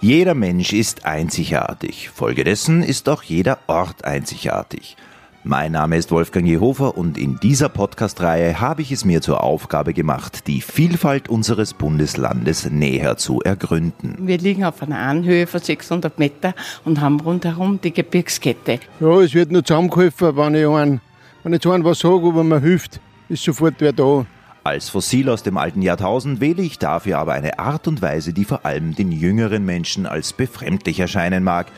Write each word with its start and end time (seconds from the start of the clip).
Jeder 0.00 0.34
Mensch 0.34 0.72
ist 0.72 1.06
einzigartig. 1.06 2.10
Folgedessen 2.10 2.84
ist 2.84 3.08
auch 3.08 3.24
jeder 3.24 3.58
Ort 3.66 4.04
einzigartig. 4.04 4.96
Mein 5.42 5.72
Name 5.72 5.96
ist 5.96 6.12
Wolfgang 6.12 6.46
Jehofer 6.46 6.96
und 6.96 7.18
in 7.18 7.40
dieser 7.40 7.68
Podcast-Reihe 7.68 8.60
habe 8.60 8.82
ich 8.82 8.92
es 8.92 9.04
mir 9.04 9.22
zur 9.22 9.42
Aufgabe 9.42 9.94
gemacht, 9.94 10.46
die 10.46 10.60
Vielfalt 10.60 11.28
unseres 11.28 11.74
Bundeslandes 11.74 12.70
näher 12.70 13.16
zu 13.16 13.40
ergründen. 13.40 14.14
Wir 14.20 14.38
liegen 14.38 14.64
auf 14.64 14.80
einer 14.82 14.98
Anhöhe 14.98 15.48
von 15.48 15.60
600 15.60 16.16
Meter 16.16 16.54
und 16.84 17.00
haben 17.00 17.18
rundherum 17.18 17.80
die 17.80 17.92
Gebirgskette. 17.92 18.78
Ja, 19.00 19.20
es 19.20 19.34
wird 19.34 19.50
nur 19.50 19.64
zusammengeholfen, 19.64 20.36
wenn 20.36 20.54
ich, 20.54 20.66
einen, 20.68 21.00
wenn 21.42 21.54
ich 21.54 21.60
zu 21.60 21.72
einem 21.72 21.82
was 21.82 21.98
sage, 21.98 22.24
aber 22.24 22.44
man 22.44 22.62
hilft, 22.62 23.00
ist 23.28 23.42
sofort 23.42 23.74
wer 23.78 23.92
da. 23.92 24.26
Als 24.68 24.90
Fossil 24.90 25.30
aus 25.30 25.42
dem 25.42 25.56
alten 25.56 25.80
Jahrtausend 25.80 26.42
wähle 26.42 26.60
ich 26.60 26.78
dafür 26.78 27.16
aber 27.16 27.32
eine 27.32 27.58
Art 27.58 27.88
und 27.88 28.02
Weise, 28.02 28.34
die 28.34 28.44
vor 28.44 28.66
allem 28.66 28.94
den 28.94 29.10
jüngeren 29.10 29.64
Menschen 29.64 30.04
als 30.04 30.34
befremdlich 30.34 31.00
erscheinen 31.00 31.42
mag. 31.42 31.68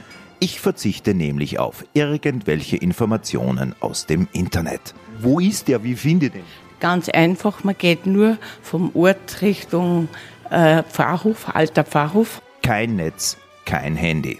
Ich 0.41 0.61
verzichte 0.61 1.15
nämlich 1.15 1.61
auf 1.61 1.85
irgendwelche 1.93 2.77
Informationen 2.77 3.77
aus 3.79 4.07
dem 4.07 4.27
Internet. 4.33 4.93
Wo 5.21 5.39
ist 5.39 5.69
der? 5.69 5.85
Wie 5.85 5.95
finde 5.95 6.27
ich 6.27 6.33
den? 6.33 6.43
Ganz 6.81 7.09
einfach, 7.09 7.63
man 7.63 7.79
geht 7.79 8.07
nur 8.07 8.39
vom 8.61 8.91
Ort 8.97 9.41
Richtung 9.41 10.09
äh, 10.51 10.83
Pfarrhof, 10.83 11.55
alter 11.55 11.85
Pfarrhof. 11.85 12.43
Kein 12.61 12.97
Netz, 12.97 13.37
kein 13.67 13.95
Handy. 13.95 14.37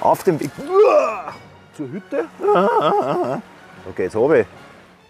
Auf 0.00 0.22
dem 0.22 0.38
Weg 0.38 0.50
Uah, 0.58 1.32
zur 1.76 1.90
Hütte. 1.90 2.26
Okay, 3.88 4.04
jetzt 4.04 4.14
habe 4.14 4.40
ich. 4.42 4.59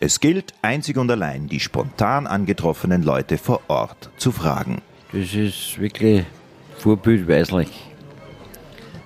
Es 0.03 0.19
gilt 0.19 0.55
einzig 0.63 0.97
und 0.97 1.11
allein, 1.11 1.47
die 1.47 1.61
spontan 1.61 2.27
angetroffenen 2.27 3.03
Leute 3.03 3.37
vor 3.37 3.61
Ort 3.69 4.09
zu 4.17 4.33
fragen. 4.33 4.81
Das 5.13 5.35
ist 5.35 5.79
wirklich 5.79 6.25
vorbildweislich. 6.79 7.69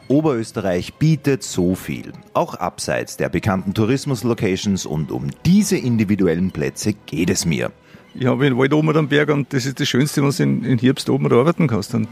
Oberösterreich 0.06 0.94
bietet 0.94 1.42
so 1.42 1.74
viel, 1.74 2.12
auch 2.33 2.55
abseits 2.55 3.16
der 3.16 3.28
bekannten 3.28 3.74
Tourismuslocations 3.74 4.86
und 4.86 5.10
um 5.10 5.30
diese 5.44 5.77
individuellen 5.77 6.52
Plätze 6.52 6.92
geht 7.06 7.30
es 7.30 7.44
mir. 7.44 7.72
Ich 8.14 8.27
habe 8.27 8.46
in 8.46 8.56
Wald 8.56 8.72
oben 8.72 8.96
am 8.96 9.08
Berg 9.08 9.30
und 9.30 9.52
das 9.52 9.66
ist 9.66 9.80
das 9.80 9.88
Schönste, 9.88 10.22
was 10.22 10.36
du 10.36 10.44
in, 10.44 10.62
in 10.62 10.78
Herbst 10.78 11.11
oben 11.11 11.27
arbeiten 11.33 11.66
kannst. 11.66 11.92
Und 11.96 12.06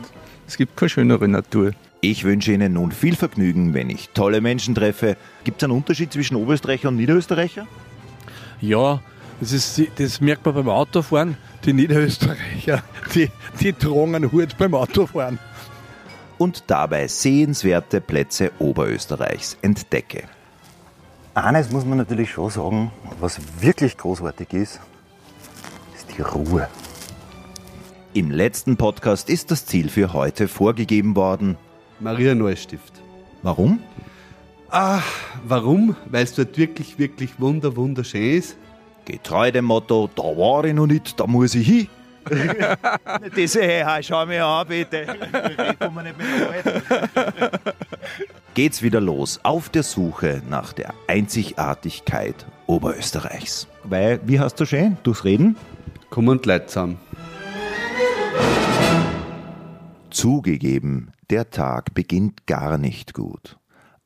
es 0.49 0.57
gibt 0.57 0.77
keine 0.77 0.89
schönere 0.89 1.29
Natur. 1.29 1.71
Ich 2.01 2.25
wünsche 2.25 2.53
Ihnen 2.53 2.73
nun 2.73 2.91
viel 2.91 3.15
Vergnügen, 3.15 3.75
wenn 3.75 3.91
ich 3.91 4.09
tolle 4.09 4.41
Menschen 4.41 4.75
treffe. 4.75 5.17
Gibt 5.45 5.63
es 5.63 5.65
einen 5.69 5.77
Unterschied 5.77 6.13
zwischen 6.13 6.35
Oberösterreicher 6.35 6.89
und 6.89 6.97
Niederösterreicher? 6.97 7.69
Ja, 8.63 9.01
das, 9.41 9.53
ist, 9.53 9.83
das 9.97 10.21
merkt 10.21 10.47
man 10.47 10.55
beim 10.55 10.69
Autofahren. 10.69 11.37
Die 11.65 11.73
Niederösterreicher, 11.73 12.83
die, 13.15 13.29
die 13.61 13.73
tragen 13.73 14.31
Hut 14.31 14.57
beim 14.57 14.75
Autofahren. 14.75 15.41
Und 16.39 16.65
dabei 16.69 17.09
sehenswerte 17.09 18.01
Plätze 18.01 18.53
Oberösterreichs 18.61 19.59
entdecke. 19.63 20.23
Eines 21.35 21.71
muss 21.73 21.85
man 21.85 21.99
natürlich 21.99 22.31
schon 22.31 22.51
sagen, 22.51 22.93
was 23.19 23.41
wirklich 23.61 23.97
großartig 23.97 24.53
ist, 24.53 24.81
ist 25.95 26.07
die 26.17 26.23
Ruhe. 26.23 26.69
Im 28.15 28.31
letzten 28.31 28.77
Podcast 28.77 29.29
ist 29.29 29.51
das 29.51 29.67
Ziel 29.67 29.89
für 29.89 30.13
heute 30.13 30.47
vorgegeben 30.47 31.17
worden. 31.17 31.57
Maria 31.99 32.35
Neustift. 32.35 32.93
Warum? 33.43 33.81
Ah, 34.75 35.03
warum? 35.45 35.95
Weil 36.07 36.25
es 36.25 36.35
dort 36.35 36.57
wirklich, 36.57 36.99
wirklich 36.99 37.39
wunder, 37.39 37.77
wunderschön 37.77 38.39
ist. 38.39 38.57
Getreu 39.05 39.53
dem 39.53 39.67
Motto, 39.67 40.09
da 40.15 40.23
war 40.23 40.65
ich 40.65 40.73
noch 40.73 40.87
nicht, 40.87 41.21
da 41.21 41.27
muss 41.27 41.55
ich 41.55 41.69
hin. 41.69 41.89
Diese 43.37 43.61
hey, 43.61 44.03
schau 44.03 44.25
mir 44.25 44.47
an, 44.47 44.67
bitte. 44.67 45.05
Geht's 48.55 48.81
wieder 48.81 49.03
los 49.03 49.41
auf 49.43 49.69
der 49.69 49.83
Suche 49.83 50.41
nach 50.49 50.73
der 50.73 50.95
Einzigartigkeit 51.07 52.47
Oberösterreichs. 52.67 53.69
Weil, 53.85 54.21
wie 54.25 54.41
hast 54.41 54.59
du 54.59 54.65
schön? 54.65 54.97
Durchs 55.03 55.25
Reden? 55.25 55.55
Komm 56.09 56.29
und 56.29 56.47
Leid 56.47 56.71
zusammen. 56.71 56.99
Zugegeben, 60.09 61.13
der 61.29 61.51
Tag 61.51 61.93
beginnt 61.93 62.47
gar 62.47 62.79
nicht 62.79 63.13
gut. 63.13 63.59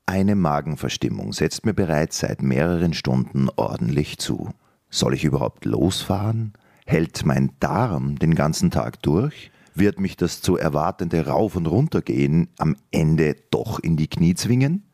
Eine 0.09 0.37
Magenverstimmung 0.37 1.33
setzt 1.33 1.67
mir 1.67 1.75
bereits 1.75 2.21
seit 2.21 2.41
mehreren 2.41 2.95
Stunden 2.95 3.49
ordentlich 3.57 4.19
zu. 4.19 4.51
Soll 4.89 5.15
ich 5.15 5.25
überhaupt 5.25 5.65
losfahren? 5.65 6.53
Hält 6.87 7.27
mein 7.27 7.51
Darm 7.59 8.17
den 8.17 8.37
ganzen 8.37 8.71
Tag 8.71 9.03
durch? 9.03 9.51
Wird 9.75 9.99
mich 9.99 10.17
das 10.17 10.41
zu 10.41 10.57
erwartende 10.57 11.27
Rauf- 11.27 11.57
und 11.57 11.67
Runtergehen 11.67 12.49
am 12.57 12.77
Ende 12.93 13.35
doch 13.51 13.81
in 13.81 13.97
die 13.97 14.07
Knie 14.07 14.35
zwingen? 14.35 14.85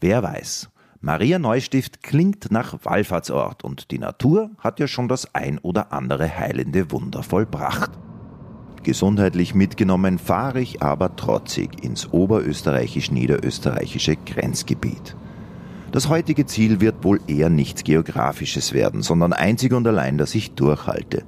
Wer 0.00 0.22
weiß. 0.22 0.68
Maria 1.00 1.38
Neustift 1.38 2.02
klingt 2.02 2.52
nach 2.52 2.84
Wallfahrtsort 2.84 3.64
und 3.64 3.90
die 3.90 3.98
Natur 3.98 4.50
hat 4.58 4.78
ja 4.78 4.86
schon 4.86 5.08
das 5.08 5.34
ein 5.34 5.58
oder 5.58 5.92
andere 5.92 6.28
heilende 6.38 6.92
Wunder 6.92 7.22
vollbracht. 7.22 7.90
Gesundheitlich 8.82 9.54
mitgenommen 9.54 10.18
fahre 10.18 10.60
ich 10.60 10.82
aber 10.82 11.14
trotzig 11.14 11.84
ins 11.84 12.12
oberösterreichisch-niederösterreichische 12.12 14.16
Grenzgebiet. 14.16 15.14
Das 15.92 16.08
heutige 16.08 16.46
Ziel 16.46 16.80
wird 16.80 17.04
wohl 17.04 17.20
eher 17.28 17.48
nichts 17.48 17.84
Geografisches 17.84 18.72
werden, 18.72 19.02
sondern 19.02 19.32
einzig 19.32 19.72
und 19.72 19.86
allein, 19.86 20.18
dass 20.18 20.34
ich 20.34 20.54
durchhalte. 20.54 21.22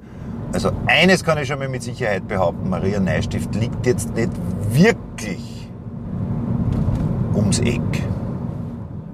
Also 0.51 0.71
eines 0.87 1.23
kann 1.23 1.37
ich 1.37 1.47
schon 1.47 1.59
mal 1.59 1.69
mit 1.69 1.83
Sicherheit 1.83 2.27
behaupten, 2.27 2.69
Maria 2.69 2.99
Neustift 2.99 3.55
liegt 3.55 3.85
jetzt 3.85 4.13
nicht 4.15 4.31
wirklich 4.71 5.69
ums 7.35 7.59
Eck. 7.59 7.81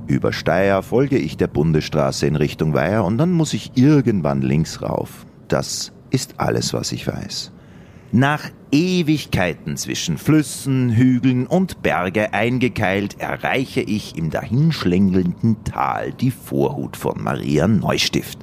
Über 0.07 0.33
Steyr 0.33 0.81
folge 0.81 1.17
ich 1.17 1.37
der 1.37 1.47
Bundesstraße 1.47 2.27
in 2.27 2.35
Richtung 2.35 2.73
Weiher 2.73 3.05
und 3.05 3.17
dann 3.17 3.31
muss 3.31 3.53
ich 3.53 3.71
irgendwann 3.75 4.41
links 4.41 4.81
rauf. 4.81 5.25
Das 5.47 5.93
ist 6.09 6.35
alles, 6.37 6.73
was 6.73 6.91
ich 6.91 7.07
weiß. 7.07 7.51
Nach 8.13 8.49
Ewigkeiten 8.73 9.77
zwischen 9.77 10.17
Flüssen, 10.17 10.89
Hügeln 10.93 11.47
und 11.47 11.81
Berge 11.81 12.33
eingekeilt, 12.33 13.15
erreiche 13.19 13.79
ich 13.79 14.17
im 14.17 14.29
dahinschlängelnden 14.29 15.63
Tal 15.63 16.11
die 16.11 16.31
Vorhut 16.31 16.97
von 16.97 17.23
Maria 17.23 17.69
Neustift. 17.69 18.39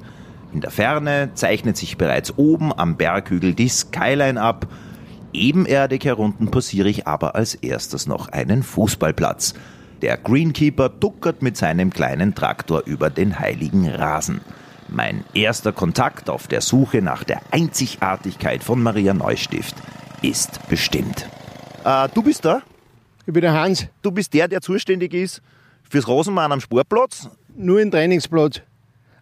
In 0.55 0.63
der 0.63 0.71
Ferne 0.71 1.33
zeichnet 1.35 1.77
sich 1.77 1.99
bereits 1.99 2.39
oben 2.39 2.73
am 2.73 2.97
Berghügel 2.97 3.53
die 3.53 3.69
Skyline 3.69 4.41
ab. 4.41 4.69
Ebenerdig 5.35 6.07
herunten 6.07 6.51
passiere 6.51 6.89
ich 6.89 7.07
aber 7.07 7.35
als 7.35 7.55
erstes 7.55 8.07
noch 8.07 8.29
einen 8.29 8.63
Fußballplatz. 8.63 9.53
Der 10.01 10.17
Greenkeeper 10.17 10.89
duckert 10.89 11.43
mit 11.43 11.59
seinem 11.59 11.91
kleinen 11.91 12.35
Traktor 12.35 12.85
über 12.87 13.11
den 13.11 13.39
heiligen 13.39 13.87
Rasen. 13.87 14.41
Mein 14.89 15.25
erster 15.35 15.73
Kontakt 15.73 16.31
auf 16.31 16.47
der 16.49 16.61
Suche 16.61 17.03
nach 17.03 17.25
der 17.25 17.41
Einzigartigkeit 17.51 18.65
von 18.65 18.83
Maria 18.83 19.13
Neustift 19.15 19.77
ist 20.23 20.67
bestimmt. 20.69 21.29
Äh, 21.85 22.09
du 22.15 22.23
bist 22.23 22.45
da? 22.45 22.63
Ich 23.27 23.33
bin 23.33 23.43
der 23.43 23.53
Hans, 23.53 23.87
Du 24.03 24.11
bist 24.11 24.33
der, 24.33 24.49
der 24.49 24.61
zuständig 24.63 25.13
ist 25.13 25.43
fürs 25.89 26.09
Rosenmann 26.09 26.53
am 26.53 26.61
Sportplatz? 26.61 27.29
nur 27.55 27.81
im 27.81 27.91
Trainingsplatz. 27.91 28.63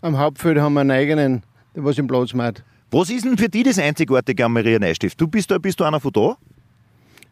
Am 0.03 0.19
Hauptfeld 0.19 0.59
haben 0.59 0.75
wir 0.75 0.83
einen 0.83 0.91
eigenen, 0.91 1.43
der 1.75 1.85
was 1.85 1.97
im 1.99 2.07
Platz 2.07 2.35
macht. 2.35 2.63
Was 2.91 3.09
ist 3.11 3.25
denn 3.25 3.39
für 3.39 3.49
dich 3.49 3.65
das 3.65 3.79
Einzigartige 3.79 4.45
an 4.45 4.53
Maria 4.53 4.79
Neustift? 4.79 5.19
Du 5.21 5.27
bist 5.27 5.51
da, 5.51 5.59
bist 5.59 5.81
du 5.81 5.85
einer 5.85 5.99
von 6.01 6.13
da? 6.13 6.37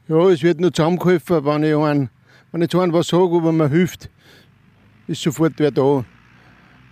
Ja, 0.08 0.28
es 0.30 0.42
wird 0.42 0.60
nur 0.60 0.72
zusammengeholfen, 0.72 1.44
wenn 1.44 1.62
ich, 1.62 1.76
einen, 1.76 2.08
wenn 2.52 2.62
ich 2.62 2.70
zu 2.70 2.80
einem 2.80 2.92
was 2.92 3.06
sage, 3.08 3.36
aber 3.36 3.52
man 3.52 3.70
hilft, 3.70 4.08
ist 5.06 5.22
sofort 5.22 5.52
wer 5.58 5.70
da. 5.70 6.04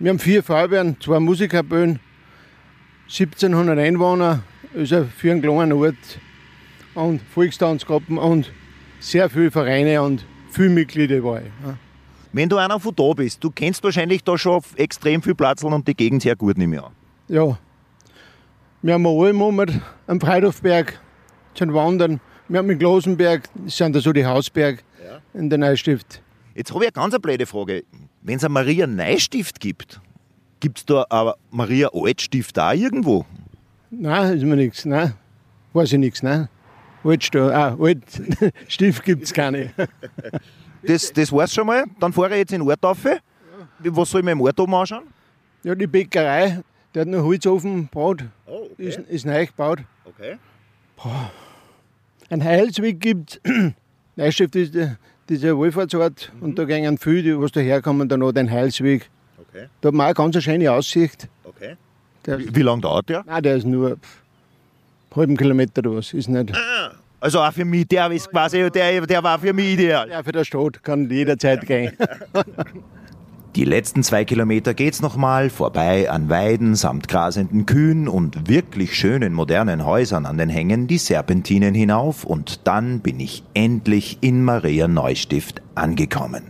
Wir 0.03 0.09
haben 0.09 0.19
vier 0.19 0.43
Feuerwehren, 0.43 0.97
zwei 0.99 1.17
Musikerbühnen, 1.21 2.01
1700 3.03 3.79
Einwohner, 3.79 4.43
also 4.75 5.05
für 5.05 5.31
einen 5.31 5.41
kleinen 5.41 5.71
Ort 5.71 5.95
und 6.93 7.21
Volkstanzgruppen 7.21 8.17
und 8.17 8.51
sehr 8.99 9.29
viele 9.29 9.49
Vereine 9.49 10.01
und 10.01 10.25
viele 10.51 10.71
Mitglieder 10.71 11.19
überall. 11.19 11.45
Ja. 11.65 11.77
Wenn 12.33 12.49
du 12.49 12.57
einer 12.57 12.81
von 12.81 12.93
da 12.93 13.13
bist, 13.13 13.41
du 13.41 13.49
kennst 13.49 13.81
wahrscheinlich 13.81 14.25
da 14.25 14.37
schon 14.37 14.61
extrem 14.75 15.21
viel 15.21 15.35
Platzeln 15.35 15.71
und 15.71 15.87
die 15.87 15.95
Gegend 15.95 16.21
sehr 16.21 16.35
gut, 16.35 16.57
nehme 16.57 16.75
ich 16.75 16.83
an. 16.83 16.91
Ja. 17.29 17.57
Wir 18.81 18.95
haben 18.95 19.07
alle 19.07 19.29
im 19.29 19.37
Moment 19.37 19.79
am 20.07 20.19
Freidorfberg 20.19 20.99
zum 21.53 21.73
Wandern. 21.73 22.19
Wir 22.49 22.59
haben 22.59 22.69
in 22.69 22.77
Glosenberg, 22.77 23.43
das 23.55 23.77
sind 23.77 23.95
da 23.95 24.01
so 24.01 24.11
die 24.11 24.25
Hausberg 24.25 24.83
in 25.33 25.49
der 25.49 25.59
Neustift. 25.59 26.21
Jetzt 26.55 26.73
habe 26.73 26.83
ich 26.83 26.93
eine 26.93 27.09
ganz 27.09 27.17
blöde 27.21 27.45
Frage. 27.45 27.85
Wenn 28.23 28.37
es 28.37 28.43
eine 28.43 28.53
Maria 28.53 28.87
Neustift 28.87 29.59
gibt, 29.59 29.99
gibt 30.59 30.77
es 30.79 30.85
da 30.85 31.05
aber 31.09 31.35
Maria 31.51 31.89
Altstift 31.93 32.55
da 32.55 32.71
irgendwo? 32.73 33.25
Nein, 33.89 34.37
ist 34.37 34.43
mir 34.43 34.55
nichts. 34.55 34.85
Nein, 34.85 35.13
weiß 35.73 35.91
ich 35.93 35.99
nichts. 35.99 36.23
Nein. 36.23 36.47
Altstift, 37.03 37.35
ah, 37.51 37.77
Altstift 37.79 39.03
gibt 39.05 39.23
es 39.23 39.33
keine. 39.33 39.71
Das, 40.85 41.13
das 41.13 41.31
war's 41.31 41.53
schon 41.53 41.65
mal. 41.65 41.85
Dann 41.97 42.11
fahre 42.11 42.31
ich 42.33 42.39
jetzt 42.39 42.51
in 42.51 42.59
den 42.59 42.67
Ort 42.69 42.83
rauf. 42.83 42.97
Was 43.79 44.09
soll 44.09 44.19
ich 44.19 44.25
mir 44.25 44.33
im 44.33 44.41
Ort 44.41 44.59
oben 44.59 44.75
anschauen? 44.75 45.03
Ja, 45.63 45.73
die 45.75 45.87
Bäckerei, 45.87 46.61
der 46.93 47.01
hat 47.03 47.07
noch 47.07 47.23
Holzofen 47.23 47.83
gebaut, 47.83 48.25
Oh, 48.45 48.67
ist, 48.77 48.99
ist 48.99 49.25
neu 49.25 49.45
gebaut. 49.45 49.79
okay. 50.03 50.37
Ein 52.29 52.43
Heilsweg 52.43 52.99
gibt 52.99 53.39
Neustift 54.17 54.57
ist 54.57 54.75
äh, 54.75 54.95
dieser 55.29 55.57
Wohlfahrtsort 55.57 56.31
und 56.41 56.57
da 56.57 56.65
gehen 56.65 56.97
viele, 56.97 57.23
die 57.23 57.39
was 57.39 57.51
da 57.51 57.59
herkommen, 57.59 58.09
dann 58.09 58.19
noch 58.19 58.31
den 58.31 58.49
Heilsweg. 58.49 59.09
Okay. 59.37 59.67
Da 59.81 59.87
hat 59.87 59.93
man 59.95 60.05
auch 60.05 60.19
eine 60.19 60.31
ganz 60.31 60.43
schöne 60.43 60.71
Aussicht. 60.71 61.27
okay. 61.43 61.75
Der, 62.25 62.39
Wie, 62.39 62.61
lange 62.61 62.81
dauert 62.81 63.09
der? 63.09 63.23
nein, 63.25 63.43
der 63.43 63.57
ist 63.57 63.65
nur 63.65 63.87
einen 63.91 63.99
halben 65.15 65.35
Kilometer 65.37 65.79
oder 65.79 65.97
was. 65.97 66.13
Ist 66.13 66.29
nicht. 66.29 66.53
Also 67.19 67.41
auch 67.41 67.51
für 67.51 67.65
mich, 67.65 67.87
der 67.87 68.11
ist 68.11 68.29
quasi, 68.29 68.69
der, 68.71 69.05
der 69.05 69.23
war 69.23 69.37
für 69.39 69.53
mich 69.53 69.73
ideal. 69.73 70.09
Ja, 70.09 70.23
für 70.23 70.31
der 70.31 70.43
Stadt 70.45 70.81
kann 70.83 71.09
jederzeit 71.09 71.65
gehen. 71.65 71.91
Die 73.55 73.65
letzten 73.65 74.01
zwei 74.01 74.25
Kilometer 74.25 74.73
geht's 74.73 75.03
nochmal 75.03 75.51
vorbei 75.51 76.09
an 76.09 76.27
Weiden 76.27 76.73
samt 76.73 77.07
grasenden 77.07 77.67
Kühen 77.67 78.07
und 78.07 78.49
wirklich 78.49 78.95
schönen 78.97 79.31
modernen 79.31 79.85
Häusern 79.85 80.25
an 80.25 80.39
den 80.39 80.49
Hängen 80.49 80.87
die 80.87 80.97
Serpentinen 80.97 81.75
hinauf 81.75 82.23
und 82.23 82.65
dann 82.65 83.01
bin 83.01 83.19
ich 83.19 83.43
endlich 83.53 84.17
in 84.21 84.43
Maria 84.43 84.87
Neustift 84.87 85.61
angekommen. 85.75 86.45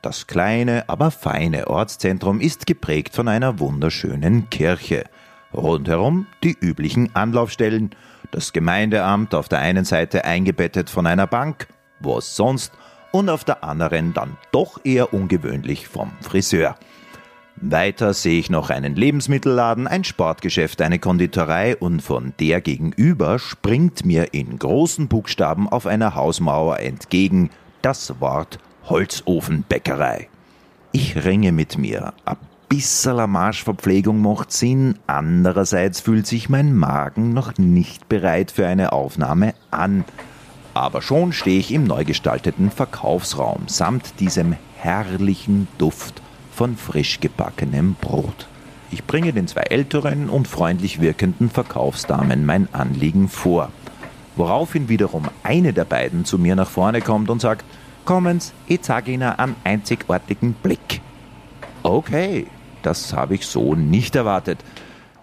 Das 0.00 0.28
kleine, 0.28 0.88
aber 0.88 1.10
feine 1.10 1.66
Ortszentrum 1.66 2.40
ist 2.40 2.66
geprägt 2.66 3.16
von 3.16 3.26
einer 3.26 3.58
wunderschönen 3.58 4.48
Kirche. 4.48 5.06
Rundherum 5.52 6.28
die 6.44 6.56
üblichen 6.60 7.16
Anlaufstellen, 7.16 7.90
das 8.30 8.52
Gemeindeamt 8.52 9.34
auf 9.34 9.48
der 9.48 9.58
einen 9.58 9.84
Seite 9.84 10.24
eingebettet 10.24 10.88
von 10.88 11.08
einer 11.08 11.26
Bank, 11.26 11.66
was 11.98 12.36
sonst, 12.36 12.72
und 13.12 13.28
auf 13.28 13.44
der 13.44 13.62
anderen 13.62 14.12
dann 14.12 14.36
doch 14.50 14.80
eher 14.84 15.14
ungewöhnlich 15.14 15.86
vom 15.86 16.10
Friseur. 16.20 16.76
Weiter 17.56 18.12
sehe 18.12 18.40
ich 18.40 18.50
noch 18.50 18.70
einen 18.70 18.96
Lebensmittelladen, 18.96 19.86
ein 19.86 20.02
Sportgeschäft, 20.02 20.82
eine 20.82 20.98
Konditorei 20.98 21.76
und 21.76 22.02
von 22.02 22.32
der 22.40 22.60
gegenüber 22.60 23.38
springt 23.38 24.04
mir 24.04 24.34
in 24.34 24.58
großen 24.58 25.06
Buchstaben 25.06 25.68
auf 25.68 25.86
einer 25.86 26.16
Hausmauer 26.16 26.80
entgegen 26.80 27.50
das 27.82 28.20
Wort 28.20 28.58
Holzofenbäckerei. 28.88 30.28
Ich 30.90 31.24
ringe 31.24 31.52
mit 31.52 31.78
mir. 31.78 32.14
Ein 32.24 32.36
bisserl 32.68 33.26
Marschverpflegung 33.26 34.20
macht 34.20 34.50
Sinn, 34.50 34.98
andererseits 35.06 36.00
fühlt 36.00 36.26
sich 36.26 36.48
mein 36.48 36.74
Magen 36.74 37.32
noch 37.32 37.58
nicht 37.58 38.08
bereit 38.08 38.50
für 38.50 38.66
eine 38.66 38.92
Aufnahme 38.92 39.54
an. 39.70 40.04
Aber 40.74 41.02
schon 41.02 41.32
stehe 41.32 41.58
ich 41.58 41.72
im 41.72 41.84
neu 41.84 42.04
gestalteten 42.04 42.70
Verkaufsraum 42.70 43.64
samt 43.66 44.20
diesem 44.20 44.56
herrlichen 44.78 45.68
Duft 45.78 46.22
von 46.52 46.76
frisch 46.76 47.20
gebackenem 47.20 47.94
Brot. 48.00 48.46
Ich 48.90 49.04
bringe 49.04 49.32
den 49.32 49.48
zwei 49.48 49.62
älteren 49.62 50.28
und 50.28 50.48
freundlich 50.48 51.00
wirkenden 51.00 51.50
Verkaufsdamen 51.50 52.44
mein 52.44 52.68
Anliegen 52.72 53.28
vor, 53.28 53.70
woraufhin 54.36 54.88
wiederum 54.88 55.28
eine 55.42 55.72
der 55.72 55.84
beiden 55.84 56.24
zu 56.24 56.38
mir 56.38 56.56
nach 56.56 56.68
vorne 56.68 57.00
kommt 57.00 57.30
und 57.30 57.40
sagt, 57.40 57.64
Kommens, 58.04 58.52
ich 58.66 58.82
zeige 58.82 59.12
Ihnen 59.12 59.22
einen 59.22 59.54
einzigartigen 59.62 60.54
Blick. 60.54 61.00
Okay, 61.84 62.46
das 62.82 63.12
habe 63.12 63.34
ich 63.34 63.46
so 63.46 63.74
nicht 63.74 64.16
erwartet. 64.16 64.58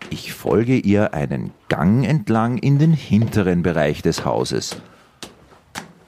Ich 0.09 0.33
folge 0.33 0.77
ihr 0.77 1.13
einen 1.13 1.51
Gang 1.67 2.07
entlang 2.07 2.57
in 2.57 2.79
den 2.79 2.93
hinteren 2.93 3.61
Bereich 3.61 4.01
des 4.01 4.25
Hauses. 4.25 4.77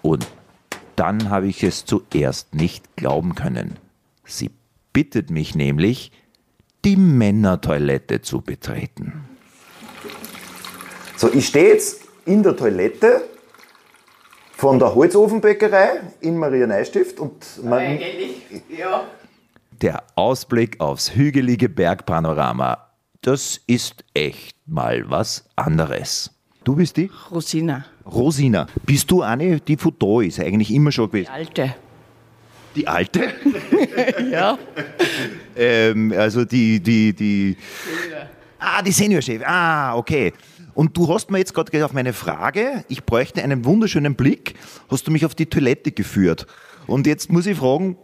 Und 0.01 0.27
dann 0.95 1.29
habe 1.29 1.47
ich 1.47 1.63
es 1.63 1.85
zuerst 1.85 2.53
nicht 2.53 2.95
glauben 2.95 3.35
können. 3.35 3.77
Sie 4.25 4.51
bittet 4.93 5.29
mich 5.29 5.55
nämlich, 5.55 6.11
die 6.83 6.95
Männertoilette 6.95 8.21
zu 8.21 8.41
betreten. 8.41 9.27
So, 11.15 11.31
ich 11.31 11.47
stehe 11.47 11.69
jetzt 11.69 12.01
in 12.25 12.41
der 12.41 12.55
Toilette 12.55 13.23
von 14.53 14.79
der 14.79 14.93
Holzofenbäckerei 14.93 16.01
in 16.21 16.37
Maria 16.37 16.67
Neustift 16.67 17.19
und 17.19 17.63
man, 17.63 17.99
ja. 18.69 19.05
Der 19.81 20.03
Ausblick 20.15 20.79
aufs 20.79 21.15
hügelige 21.15 21.67
Bergpanorama, 21.67 22.89
das 23.21 23.59
ist 23.67 24.03
echt 24.13 24.55
mal 24.67 25.09
was 25.09 25.45
anderes. 25.55 26.31
Du 26.63 26.75
bist 26.75 26.97
die? 26.97 27.09
Rosina, 27.31 27.85
Rosina. 28.05 28.67
Bist 28.85 29.09
du 29.11 29.21
eine, 29.21 29.59
die 29.59 29.77
von 29.77 29.93
da 29.97 30.21
ist, 30.21 30.39
eigentlich 30.39 30.73
immer 30.73 30.91
schon 30.91 31.05
die 31.11 31.23
gewesen? 31.23 31.31
alte. 31.31 31.75
Die 32.75 32.87
alte? 32.87 33.33
Ja. 34.31 34.57
ähm, 35.57 36.13
also 36.15 36.45
die, 36.45 36.79
die, 36.79 37.13
die. 37.13 37.57
Ah, 38.57 38.81
die 38.81 38.91
Seniorchef. 38.91 39.41
Ah, 39.45 39.95
okay. 39.95 40.33
Und 40.73 40.95
du 40.95 41.07
hast 41.13 41.29
mir 41.29 41.39
jetzt 41.39 41.53
gerade 41.53 41.83
auf 41.83 41.93
meine 41.93 42.13
Frage, 42.13 42.85
ich 42.87 43.03
bräuchte 43.03 43.43
einen 43.43 43.65
wunderschönen 43.65 44.15
Blick, 44.15 44.55
hast 44.89 45.05
du 45.07 45.11
mich 45.11 45.25
auf 45.25 45.35
die 45.35 45.45
Toilette 45.45 45.91
geführt. 45.91 46.47
Und 46.87 47.07
jetzt 47.07 47.31
muss 47.31 47.45
ich 47.45 47.57
fragen, 47.57 47.97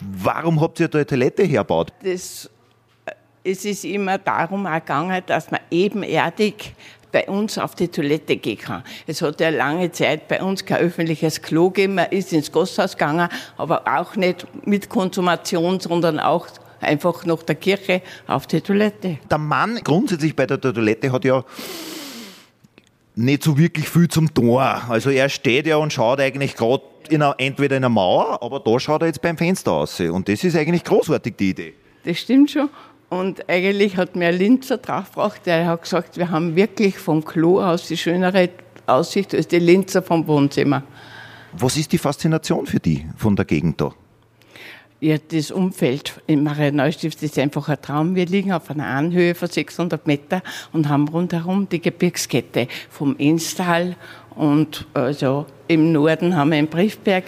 warum 0.00 0.60
habt 0.60 0.78
ihr 0.80 0.88
da 0.88 0.98
eine 0.98 1.06
Toilette 1.06 1.44
hergebaut? 1.44 1.92
Das, 2.02 2.50
äh, 3.06 3.12
es 3.44 3.64
ist 3.64 3.84
immer 3.84 4.18
darum 4.18 4.64
gegangen, 4.64 5.22
dass 5.26 5.50
man 5.50 5.60
ebenerdig 5.70 6.74
bei 7.12 7.26
uns 7.28 7.58
auf 7.58 7.74
die 7.74 7.88
Toilette 7.88 8.36
gehen 8.36 8.58
kann. 8.58 8.82
Es 9.06 9.22
hat 9.22 9.40
ja 9.40 9.48
lange 9.50 9.92
Zeit 9.92 10.28
bei 10.28 10.42
uns 10.42 10.64
kein 10.64 10.78
öffentliches 10.78 11.42
Klo 11.42 11.70
gegeben. 11.70 11.94
Man 11.94 12.10
ist 12.10 12.32
ins 12.32 12.52
Gasthaus 12.52 12.92
gegangen, 12.92 13.28
aber 13.56 13.82
auch 13.86 14.16
nicht 14.16 14.46
mit 14.66 14.88
Konsumation, 14.88 15.80
sondern 15.80 16.18
auch 16.18 16.46
einfach 16.80 17.24
nach 17.24 17.42
der 17.42 17.54
Kirche 17.54 18.02
auf 18.26 18.46
die 18.46 18.60
Toilette. 18.60 19.18
Der 19.30 19.38
Mann 19.38 19.80
grundsätzlich 19.82 20.36
bei 20.36 20.46
der 20.46 20.60
Toilette 20.60 21.10
hat 21.10 21.24
ja 21.24 21.44
nicht 23.14 23.42
so 23.42 23.56
wirklich 23.56 23.88
viel 23.88 24.08
zum 24.08 24.32
Tor. 24.34 24.82
Also 24.88 25.10
er 25.10 25.28
steht 25.30 25.66
ja 25.66 25.76
und 25.76 25.92
schaut 25.92 26.20
eigentlich 26.20 26.54
gerade 26.54 26.82
entweder 27.38 27.76
in 27.76 27.84
einer 27.84 27.88
Mauer, 27.88 28.42
aber 28.42 28.60
da 28.60 28.78
schaut 28.78 29.00
er 29.02 29.06
jetzt 29.06 29.22
beim 29.22 29.38
Fenster 29.38 29.72
aus. 29.72 30.00
Und 30.00 30.28
das 30.28 30.44
ist 30.44 30.54
eigentlich 30.54 30.84
großartig, 30.84 31.34
die 31.36 31.50
Idee. 31.50 31.74
Das 32.04 32.18
stimmt 32.18 32.50
schon. 32.50 32.68
Und 33.08 33.48
eigentlich 33.48 33.96
hat 33.96 34.16
mir 34.16 34.28
ein 34.28 34.38
Linzer 34.38 34.78
draufgebracht, 34.78 35.46
der 35.46 35.66
hat 35.66 35.82
gesagt, 35.82 36.16
wir 36.16 36.30
haben 36.30 36.56
wirklich 36.56 36.98
vom 36.98 37.24
Klo 37.24 37.60
aus 37.60 37.86
die 37.86 37.96
schönere 37.96 38.48
Aussicht 38.86 39.34
als 39.34 39.48
die 39.48 39.58
Linzer 39.58 40.02
vom 40.02 40.26
Wohnzimmer. 40.26 40.82
Was 41.52 41.76
ist 41.76 41.92
die 41.92 41.98
Faszination 41.98 42.66
für 42.66 42.80
die 42.80 43.06
von 43.16 43.36
der 43.36 43.44
Gegend 43.44 43.80
da? 43.80 43.92
Ja, 44.98 45.16
das 45.18 45.50
Umfeld 45.50 46.14
in 46.26 46.42
Maria 46.42 46.70
Neustift 46.70 47.22
ist 47.22 47.38
einfach 47.38 47.68
ein 47.68 47.80
Traum. 47.82 48.14
Wir 48.14 48.24
liegen 48.26 48.52
auf 48.52 48.70
einer 48.70 48.86
Anhöhe 48.86 49.34
von 49.34 49.48
600 49.48 50.06
Meter 50.06 50.42
und 50.72 50.88
haben 50.88 51.06
rundherum 51.06 51.68
die 51.68 51.82
Gebirgskette 51.82 52.66
vom 52.88 53.14
Instal 53.18 53.94
und 54.34 54.86
also 54.94 55.46
im 55.68 55.92
Norden 55.92 56.34
haben 56.34 56.50
wir 56.50 56.56
den 56.56 56.68
Briefberg, 56.68 57.24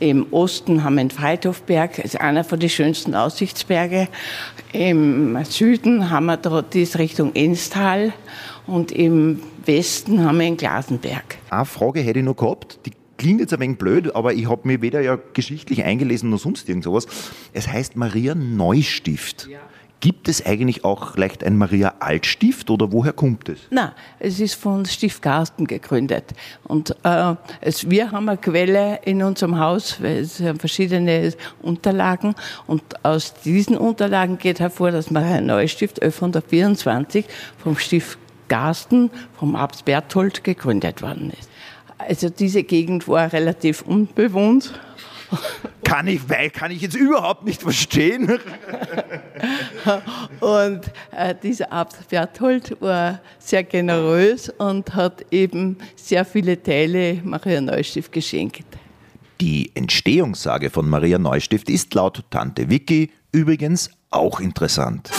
im 0.00 0.26
Osten 0.30 0.84
haben 0.84 0.96
wir 0.96 1.04
den 1.04 1.10
Freithofberg, 1.10 1.98
ist 1.98 2.20
einer 2.20 2.44
von 2.44 2.60
den 2.60 2.68
schönsten 2.68 3.14
Aussichtsberge. 3.14 4.08
Im 4.72 5.42
Süden 5.44 6.10
haben 6.10 6.26
wir 6.26 6.36
da 6.36 6.62
das 6.62 6.98
Richtung 6.98 7.32
Instal 7.32 8.12
und 8.66 8.92
im 8.92 9.40
Westen 9.64 10.24
haben 10.24 10.38
wir 10.38 10.46
den 10.46 10.56
Glasenberg. 10.56 11.38
Eine 11.50 11.64
Frage 11.64 12.00
hätte 12.00 12.18
ich 12.18 12.24
noch 12.24 12.36
gehabt, 12.36 12.80
die 12.84 12.92
klingt 13.16 13.40
jetzt 13.40 13.54
ein 13.54 13.60
wenig 13.60 13.78
blöd, 13.78 14.14
aber 14.14 14.34
ich 14.34 14.48
habe 14.48 14.68
mir 14.68 14.82
weder 14.82 15.00
ja 15.00 15.18
geschichtlich 15.32 15.84
eingelesen 15.84 16.30
noch 16.30 16.38
sonst 16.38 16.68
irgend 16.68 16.84
sowas. 16.84 17.06
Es 17.52 17.68
heißt 17.68 17.96
Maria 17.96 18.34
Neustift. 18.34 19.48
Gibt 20.00 20.28
es 20.28 20.44
eigentlich 20.44 20.84
auch 20.84 21.12
vielleicht 21.12 21.42
ein 21.42 21.56
Maria 21.56 21.94
Altstift 22.00 22.68
oder 22.68 22.92
woher 22.92 23.14
kommt 23.14 23.48
es? 23.48 23.60
Nein, 23.70 23.92
es 24.18 24.40
ist 24.40 24.54
von 24.54 24.84
Stift 24.84 25.22
Garsten 25.22 25.66
gegründet. 25.66 26.34
Und 26.64 26.94
äh, 27.02 27.34
es, 27.62 27.88
wir 27.88 28.12
haben 28.12 28.28
eine 28.28 28.36
Quelle 28.36 29.00
in 29.04 29.22
unserem 29.22 29.58
Haus, 29.58 29.98
es 30.00 30.40
haben 30.40 30.58
verschiedene 30.58 31.32
Unterlagen. 31.62 32.34
Und 32.66 32.82
aus 33.04 33.32
diesen 33.34 33.78
Unterlagen 33.78 34.36
geht 34.36 34.60
hervor, 34.60 34.90
dass 34.90 35.10
Maria 35.10 35.40
Neustift 35.40 36.02
1124 36.02 37.24
vom 37.56 37.78
Stift 37.78 38.18
Garsten, 38.48 39.10
vom 39.38 39.56
Abt 39.56 39.84
Berthold 39.86 40.44
gegründet 40.44 41.00
worden 41.00 41.32
ist. 41.38 41.48
Also 41.98 42.28
diese 42.28 42.62
Gegend 42.62 43.08
war 43.08 43.32
relativ 43.32 43.82
unbewohnt. 43.82 44.78
Kann 45.84 46.08
ich, 46.08 46.28
weil, 46.28 46.50
kann 46.50 46.70
ich 46.70 46.82
jetzt 46.82 46.96
überhaupt 46.96 47.44
nicht 47.44 47.62
verstehen. 47.62 48.38
Und 50.40 50.80
äh, 51.12 51.34
dieser 51.40 51.72
Abt 51.72 52.08
Berthold 52.08 52.76
war 52.80 53.20
sehr 53.38 53.62
generös 53.62 54.48
und 54.58 54.94
hat 54.94 55.24
eben 55.30 55.78
sehr 55.94 56.24
viele 56.24 56.60
Teile 56.60 57.20
Maria 57.22 57.60
Neustift 57.60 58.10
geschenkt. 58.10 58.64
Die 59.40 59.70
Entstehungssage 59.74 60.70
von 60.70 60.88
Maria 60.88 61.18
Neustift 61.18 61.68
ist 61.70 61.94
laut 61.94 62.24
Tante 62.30 62.68
Vicky 62.68 63.10
übrigens 63.32 63.90
auch 64.10 64.40
interessant. 64.40 65.10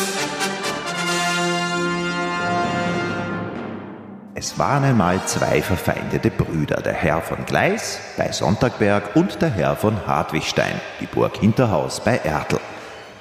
Es 4.39 4.59
waren 4.59 4.83
einmal 4.83 5.25
zwei 5.25 5.63
verfeindete 5.63 6.29
Brüder, 6.29 6.79
der 6.83 6.93
Herr 6.93 7.23
von 7.23 7.43
Gleis 7.47 7.99
bei 8.17 8.31
Sonntagberg 8.31 9.15
und 9.15 9.41
der 9.41 9.49
Herr 9.49 9.75
von 9.75 10.05
Hartwigstein, 10.05 10.79
die 11.01 11.07
Burg 11.07 11.37
Hinterhaus 11.37 12.01
bei 12.01 12.17
Ertl. 12.17 12.59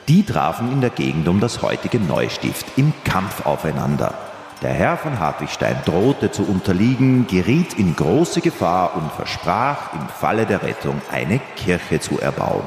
Die 0.08 0.26
trafen 0.26 0.70
in 0.70 0.82
der 0.82 0.90
Gegend 0.90 1.26
um 1.26 1.40
das 1.40 1.62
heutige 1.62 1.98
Neustift 1.98 2.66
im 2.76 2.92
Kampf 3.04 3.46
aufeinander. 3.46 4.12
Der 4.60 4.74
Herr 4.74 4.98
von 4.98 5.18
Hartwigstein 5.18 5.78
drohte 5.86 6.30
zu 6.32 6.42
unterliegen, 6.42 7.26
geriet 7.26 7.72
in 7.78 7.96
große 7.96 8.42
Gefahr 8.42 8.94
und 8.94 9.10
versprach, 9.10 9.94
im 9.94 10.06
Falle 10.20 10.44
der 10.44 10.62
Rettung 10.64 11.00
eine 11.10 11.40
Kirche 11.56 11.98
zu 11.98 12.20
erbauen. 12.20 12.64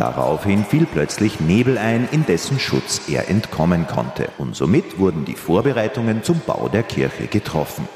Daraufhin 0.00 0.64
fiel 0.64 0.86
plötzlich 0.90 1.40
Nebel 1.40 1.76
ein, 1.76 2.08
in 2.10 2.24
dessen 2.24 2.58
Schutz 2.58 3.02
er 3.10 3.28
entkommen 3.28 3.86
konnte, 3.86 4.30
und 4.38 4.56
somit 4.56 4.98
wurden 4.98 5.26
die 5.26 5.34
Vorbereitungen 5.34 6.22
zum 6.22 6.40
Bau 6.46 6.70
der 6.70 6.84
Kirche 6.84 7.26
getroffen. 7.26 7.86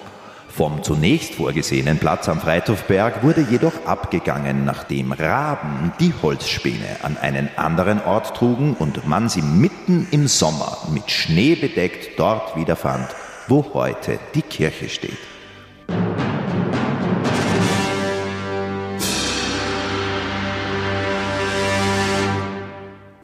Vom 0.46 0.82
zunächst 0.82 1.36
vorgesehenen 1.36 1.96
Platz 1.96 2.28
am 2.28 2.40
Freithofberg 2.40 3.22
wurde 3.22 3.46
jedoch 3.50 3.86
abgegangen, 3.86 4.66
nachdem 4.66 5.12
Raben 5.12 5.94
die 5.98 6.12
Holzspäne 6.20 6.98
an 7.02 7.16
einen 7.16 7.48
anderen 7.56 8.04
Ort 8.04 8.36
trugen 8.36 8.76
und 8.78 9.08
man 9.08 9.30
sie 9.30 9.40
mitten 9.40 10.06
im 10.10 10.28
Sommer 10.28 10.76
mit 10.92 11.10
Schnee 11.10 11.54
bedeckt 11.54 12.18
dort 12.18 12.54
wiederfand, 12.54 13.08
wo 13.48 13.64
heute 13.72 14.18
die 14.34 14.42
Kirche 14.42 14.90
steht. 14.90 15.33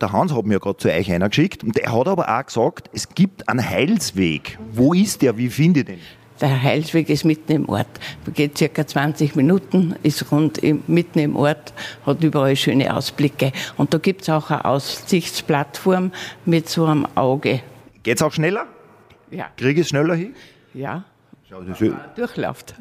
Der 0.00 0.12
Hans 0.12 0.34
hat 0.34 0.46
mir 0.46 0.58
gerade 0.60 0.78
zu 0.78 0.88
euch 0.88 1.12
einer 1.12 1.28
geschickt 1.28 1.62
und 1.62 1.76
der 1.76 1.92
hat 1.92 2.08
aber 2.08 2.28
auch 2.38 2.46
gesagt, 2.46 2.88
es 2.94 3.08
gibt 3.10 3.48
einen 3.48 3.68
Heilsweg. 3.68 4.58
Wo 4.72 4.94
ist 4.94 5.20
der? 5.20 5.36
Wie 5.36 5.50
finde 5.50 5.80
ich 5.80 5.86
den? 5.86 5.98
Der 6.40 6.62
Heilsweg 6.62 7.10
ist 7.10 7.24
mitten 7.26 7.52
im 7.52 7.68
Ort. 7.68 8.00
Geht 8.32 8.56
circa 8.56 8.86
20 8.86 9.36
Minuten, 9.36 9.94
ist 10.02 10.32
rund 10.32 10.56
im, 10.56 10.82
mitten 10.86 11.18
im 11.18 11.36
Ort, 11.36 11.74
hat 12.06 12.24
überall 12.24 12.56
schöne 12.56 12.96
Ausblicke. 12.96 13.52
Und 13.76 13.92
da 13.92 13.98
gibt 13.98 14.22
es 14.22 14.30
auch 14.30 14.50
eine 14.50 14.64
Aussichtsplattform 14.64 16.12
mit 16.46 16.66
so 16.70 16.86
einem 16.86 17.06
Auge. 17.14 17.60
Geht's 18.02 18.22
auch 18.22 18.32
schneller? 18.32 18.66
Ja. 19.30 19.48
Kriege 19.58 19.82
ich 19.82 19.86
es 19.86 19.90
schneller 19.90 20.14
hin? 20.14 20.34
Ja. 20.72 21.04
Schau, 21.50 21.60
das 21.60 21.78
ist, 21.78 21.94
Durchlauft. 22.16 22.74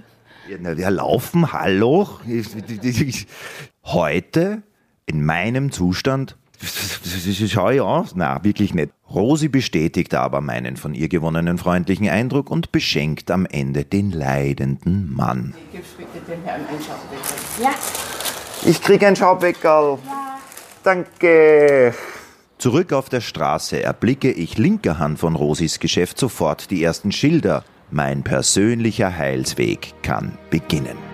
ja, 0.49 0.55
na, 0.61 0.71
ja, 0.71 0.87
laufen, 0.87 1.51
hallo. 1.51 2.07
Heute 3.83 4.63
in 5.05 5.25
meinem 5.25 5.71
Zustand, 5.71 6.37
schau 7.47 7.69
ich 7.69 7.81
an? 7.81 8.07
Nein, 8.15 8.39
wirklich 8.43 8.73
nicht. 8.73 8.91
Rosi 9.09 9.47
bestätigt 9.47 10.13
aber 10.13 10.41
meinen 10.41 10.77
von 10.77 10.93
ihr 10.93 11.09
gewonnenen 11.09 11.57
freundlichen 11.57 12.09
Eindruck 12.09 12.49
und 12.49 12.71
beschenkt 12.71 13.31
am 13.31 13.45
Ende 13.45 13.85
den 13.85 14.11
leidenden 14.11 15.13
Mann. 15.13 15.53
Gib's 15.71 15.89
bitte 15.97 16.19
dem 16.27 16.43
Herrn 16.43 16.61
ein 16.61 17.63
Ja. 17.63 17.71
Ich 18.65 18.81
krieg 18.81 19.03
ein 19.03 19.15
Schaubeckerl. 19.15 19.99
Danke. 20.83 21.93
Zurück 22.57 22.91
auf 22.91 23.07
der 23.07 23.21
Straße 23.21 23.81
erblicke 23.81 24.31
ich 24.31 24.57
linker 24.57 24.99
Hand 24.99 25.19
von 25.19 25.35
Rosis 25.35 25.79
Geschäft 25.79 26.19
sofort 26.19 26.71
die 26.71 26.83
ersten 26.83 27.11
Schilder. 27.11 27.63
Mein 27.89 28.23
persönlicher 28.23 29.15
Heilsweg 29.15 29.93
kann 30.03 30.37
beginnen. 30.49 31.08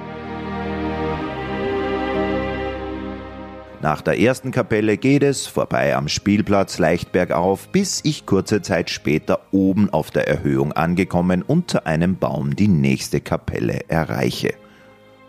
Nach 3.85 4.01
der 4.01 4.19
ersten 4.19 4.49
Kapelle 4.49 4.97
geht 4.97 5.21
es, 5.21 5.45
vorbei 5.45 5.95
am 5.95 6.07
Spielplatz 6.07 6.79
leicht 6.79 7.11
bergauf, 7.11 7.67
bis 7.67 8.01
ich 8.03 8.25
kurze 8.25 8.63
Zeit 8.63 8.89
später 8.89 9.41
oben 9.51 9.91
auf 9.91 10.09
der 10.09 10.27
Erhöhung 10.27 10.73
angekommen 10.73 11.43
unter 11.43 11.85
einem 11.85 12.17
Baum 12.17 12.55
die 12.55 12.67
nächste 12.67 13.21
Kapelle 13.21 13.81
erreiche. 13.87 14.55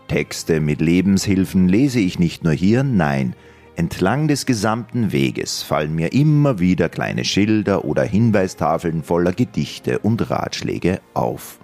Texte 0.07 0.59
mit 0.59 0.81
Lebenshilfen 0.81 1.69
lese 1.69 1.99
ich 1.99 2.17
nicht 2.17 2.43
nur 2.43 2.53
hier, 2.53 2.81
nein, 2.81 3.35
entlang 3.75 4.27
des 4.27 4.47
gesamten 4.47 5.11
Weges 5.11 5.61
fallen 5.61 5.93
mir 5.93 6.11
immer 6.11 6.57
wieder 6.57 6.89
kleine 6.89 7.25
Schilder 7.25 7.85
oder 7.85 8.01
Hinweistafeln 8.05 9.03
voller 9.03 9.33
Gedichte 9.33 9.99
und 9.99 10.31
Ratschläge 10.31 10.99
auf. 11.13 11.59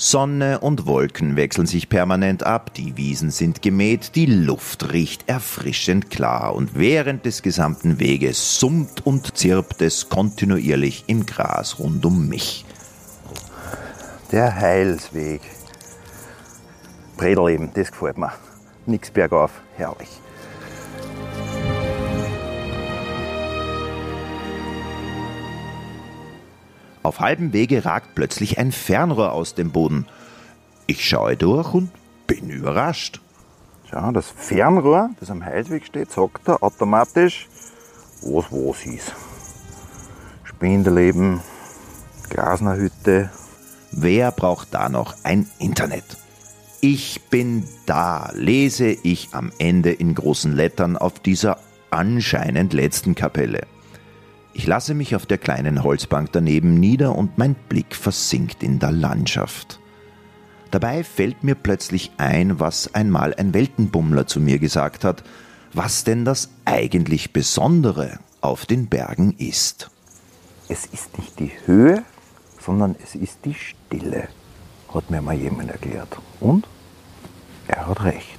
Sonne 0.00 0.60
und 0.60 0.86
Wolken 0.86 1.34
wechseln 1.34 1.66
sich 1.66 1.88
permanent 1.88 2.44
ab, 2.44 2.72
die 2.72 2.96
Wiesen 2.96 3.32
sind 3.32 3.62
gemäht, 3.62 4.14
die 4.14 4.26
Luft 4.26 4.92
riecht 4.92 5.28
erfrischend 5.28 6.08
klar 6.08 6.54
und 6.54 6.78
während 6.78 7.26
des 7.26 7.42
gesamten 7.42 7.98
Weges 7.98 8.60
summt 8.60 9.04
und 9.04 9.36
zirpt 9.36 9.82
es 9.82 10.08
kontinuierlich 10.08 11.02
im 11.08 11.26
Gras 11.26 11.80
rund 11.80 12.06
um 12.06 12.28
mich. 12.28 12.64
Der 14.30 14.54
Heilsweg. 14.54 15.40
Bredelleben, 17.16 17.70
das 17.74 17.90
gefällt 17.90 18.18
mir. 18.18 18.32
Nix 18.86 19.10
bergauf, 19.10 19.50
herrlich. 19.76 20.20
Auf 27.02 27.20
halbem 27.20 27.52
Wege 27.52 27.84
ragt 27.84 28.14
plötzlich 28.14 28.58
ein 28.58 28.72
Fernrohr 28.72 29.32
aus 29.32 29.54
dem 29.54 29.70
Boden. 29.70 30.06
Ich 30.86 31.06
schaue 31.06 31.36
durch 31.36 31.74
und 31.74 31.90
bin 32.26 32.50
überrascht. 32.50 33.20
Schau, 33.90 34.12
das 34.12 34.28
Fernrohr, 34.28 35.10
das 35.20 35.30
am 35.30 35.44
Heilsweg 35.44 35.86
steht, 35.86 36.10
sagt 36.10 36.48
er 36.48 36.62
automatisch, 36.62 37.48
was 38.22 38.46
was 38.50 38.84
ist. 38.84 39.14
Spindeleben, 40.44 41.40
Glasnerhütte. 42.28 43.30
Wer 43.92 44.32
braucht 44.32 44.74
da 44.74 44.88
noch 44.88 45.14
ein 45.24 45.48
Internet? 45.58 46.04
Ich 46.80 47.22
bin 47.30 47.64
da, 47.86 48.30
lese 48.34 48.88
ich 48.88 49.30
am 49.32 49.52
Ende 49.58 49.90
in 49.90 50.14
großen 50.14 50.52
Lettern 50.52 50.96
auf 50.96 51.18
dieser 51.18 51.58
anscheinend 51.90 52.72
letzten 52.72 53.14
Kapelle. 53.14 53.66
Ich 54.58 54.66
lasse 54.66 54.92
mich 54.92 55.14
auf 55.14 55.24
der 55.24 55.38
kleinen 55.38 55.84
Holzbank 55.84 56.30
daneben 56.32 56.74
nieder 56.74 57.14
und 57.14 57.38
mein 57.38 57.54
Blick 57.54 57.94
versinkt 57.94 58.64
in 58.64 58.80
der 58.80 58.90
Landschaft. 58.90 59.78
Dabei 60.72 61.04
fällt 61.04 61.44
mir 61.44 61.54
plötzlich 61.54 62.10
ein, 62.16 62.58
was 62.58 62.92
einmal 62.92 63.32
ein 63.34 63.54
Weltenbummler 63.54 64.26
zu 64.26 64.40
mir 64.40 64.58
gesagt 64.58 65.04
hat, 65.04 65.22
was 65.74 66.02
denn 66.02 66.24
das 66.24 66.50
eigentlich 66.64 67.32
Besondere 67.32 68.18
auf 68.40 68.66
den 68.66 68.88
Bergen 68.88 69.36
ist. 69.38 69.90
Es 70.68 70.86
ist 70.86 71.16
nicht 71.16 71.38
die 71.38 71.52
Höhe, 71.64 72.02
sondern 72.60 72.96
es 73.00 73.14
ist 73.14 73.38
die 73.44 73.54
Stille, 73.54 74.26
hat 74.92 75.08
mir 75.08 75.22
mal 75.22 75.36
jemand 75.36 75.70
erklärt. 75.70 76.18
Und 76.40 76.66
er 77.68 77.86
hat 77.86 78.02
recht. 78.02 78.37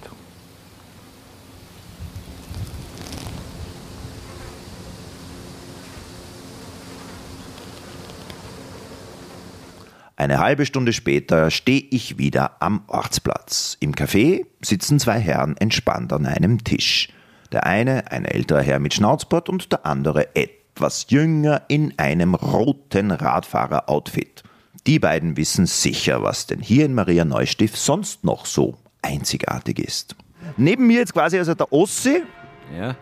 Eine 10.20 10.40
halbe 10.40 10.66
Stunde 10.66 10.92
später 10.92 11.50
stehe 11.50 11.82
ich 11.92 12.18
wieder 12.18 12.62
am 12.62 12.82
Ortsplatz. 12.88 13.78
Im 13.80 13.94
Café 13.94 14.46
sitzen 14.62 15.00
zwei 15.00 15.18
Herren 15.18 15.56
entspannt 15.56 16.12
an 16.12 16.26
einem 16.26 16.62
Tisch. 16.66 17.08
Der 17.54 17.66
eine, 17.66 18.12
ein 18.12 18.26
älterer 18.26 18.62
Herr 18.62 18.80
mit 18.80 18.94
Schnauzbart 18.94 19.48
und 19.48 19.72
der 19.72 19.86
andere 19.86 20.36
etwas 20.36 21.06
jünger 21.08 21.62
in 21.70 21.98
einem 21.98 22.36
roten 22.36 23.12
Radfahrer-Outfit. 23.12 24.44
Die 24.86 25.00
beiden 25.00 25.38
wissen 25.38 25.66
sicher, 25.66 26.22
was 26.22 26.48
denn 26.48 26.60
hier 26.60 26.84
in 26.84 26.94
Maria 26.94 27.24
Neustift 27.24 27.78
sonst 27.78 28.26
noch 28.26 28.46
so 28.46 28.78
einzigartig 29.02 29.80
ist. 29.80 30.18
Neben 30.58 30.86
mir 30.86 30.98
jetzt 30.98 31.14
quasi 31.14 31.38
also 31.38 31.54
der 31.54 31.72
Ossi. 31.72 32.24
Ja. 32.78 32.98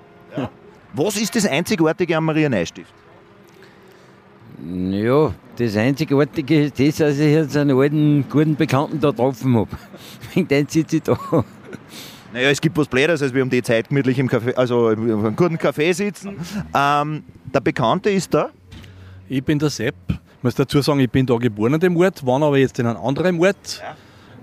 Was 0.94 1.18
ist 1.18 1.36
das 1.36 1.48
Einzigartige 1.48 2.16
am 2.16 2.26
Maria 2.26 2.48
Neustift? 2.48 2.94
Ja, 4.66 5.34
das 5.58 5.76
Einzigartige 5.76 6.64
ist 6.64 6.80
das, 6.80 6.96
dass 6.96 7.20
ich 7.20 7.32
jetzt 7.32 7.56
einen 7.56 7.78
alten, 7.78 8.26
guten 8.28 8.56
Bekannten 8.56 9.00
da 9.00 9.12
getroffen 9.12 9.56
habe. 9.56 9.70
Wegen 10.34 10.48
dem 10.50 10.68
sitze 10.68 10.98
ich 10.98 11.04
da. 11.04 11.18
Naja, 12.34 12.50
es 12.50 12.60
gibt 12.60 12.76
was 12.76 12.88
Blödes, 12.88 13.22
als 13.22 13.34
wir 13.34 13.44
um 13.44 13.50
die 13.50 13.62
Zeit 13.62 13.90
gemütlich 13.90 14.18
im 14.18 14.28
Café, 14.28 14.54
also 14.56 14.90
auf 14.90 14.98
einem 14.98 15.36
guten 15.36 15.58
Café 15.58 15.94
sitzen. 15.94 16.38
Ähm, 16.74 17.24
der 17.54 17.62
Bekannte 17.62 18.10
ist 18.10 18.34
da. 18.34 18.50
Ich 19.30 19.44
bin 19.44 19.60
der 19.60 19.70
Sepp. 19.70 19.96
Ich 20.10 20.44
muss 20.44 20.56
dazu 20.56 20.82
sagen, 20.82 21.00
ich 21.00 21.10
bin 21.10 21.26
da 21.26 21.36
geboren 21.38 21.76
an 21.76 21.80
dem 21.80 21.96
Ort, 21.98 22.26
war 22.26 22.42
aber 22.42 22.58
jetzt 22.58 22.80
in 22.80 22.88
einem 22.88 23.00
anderen 23.00 23.40
Ort. 23.40 23.82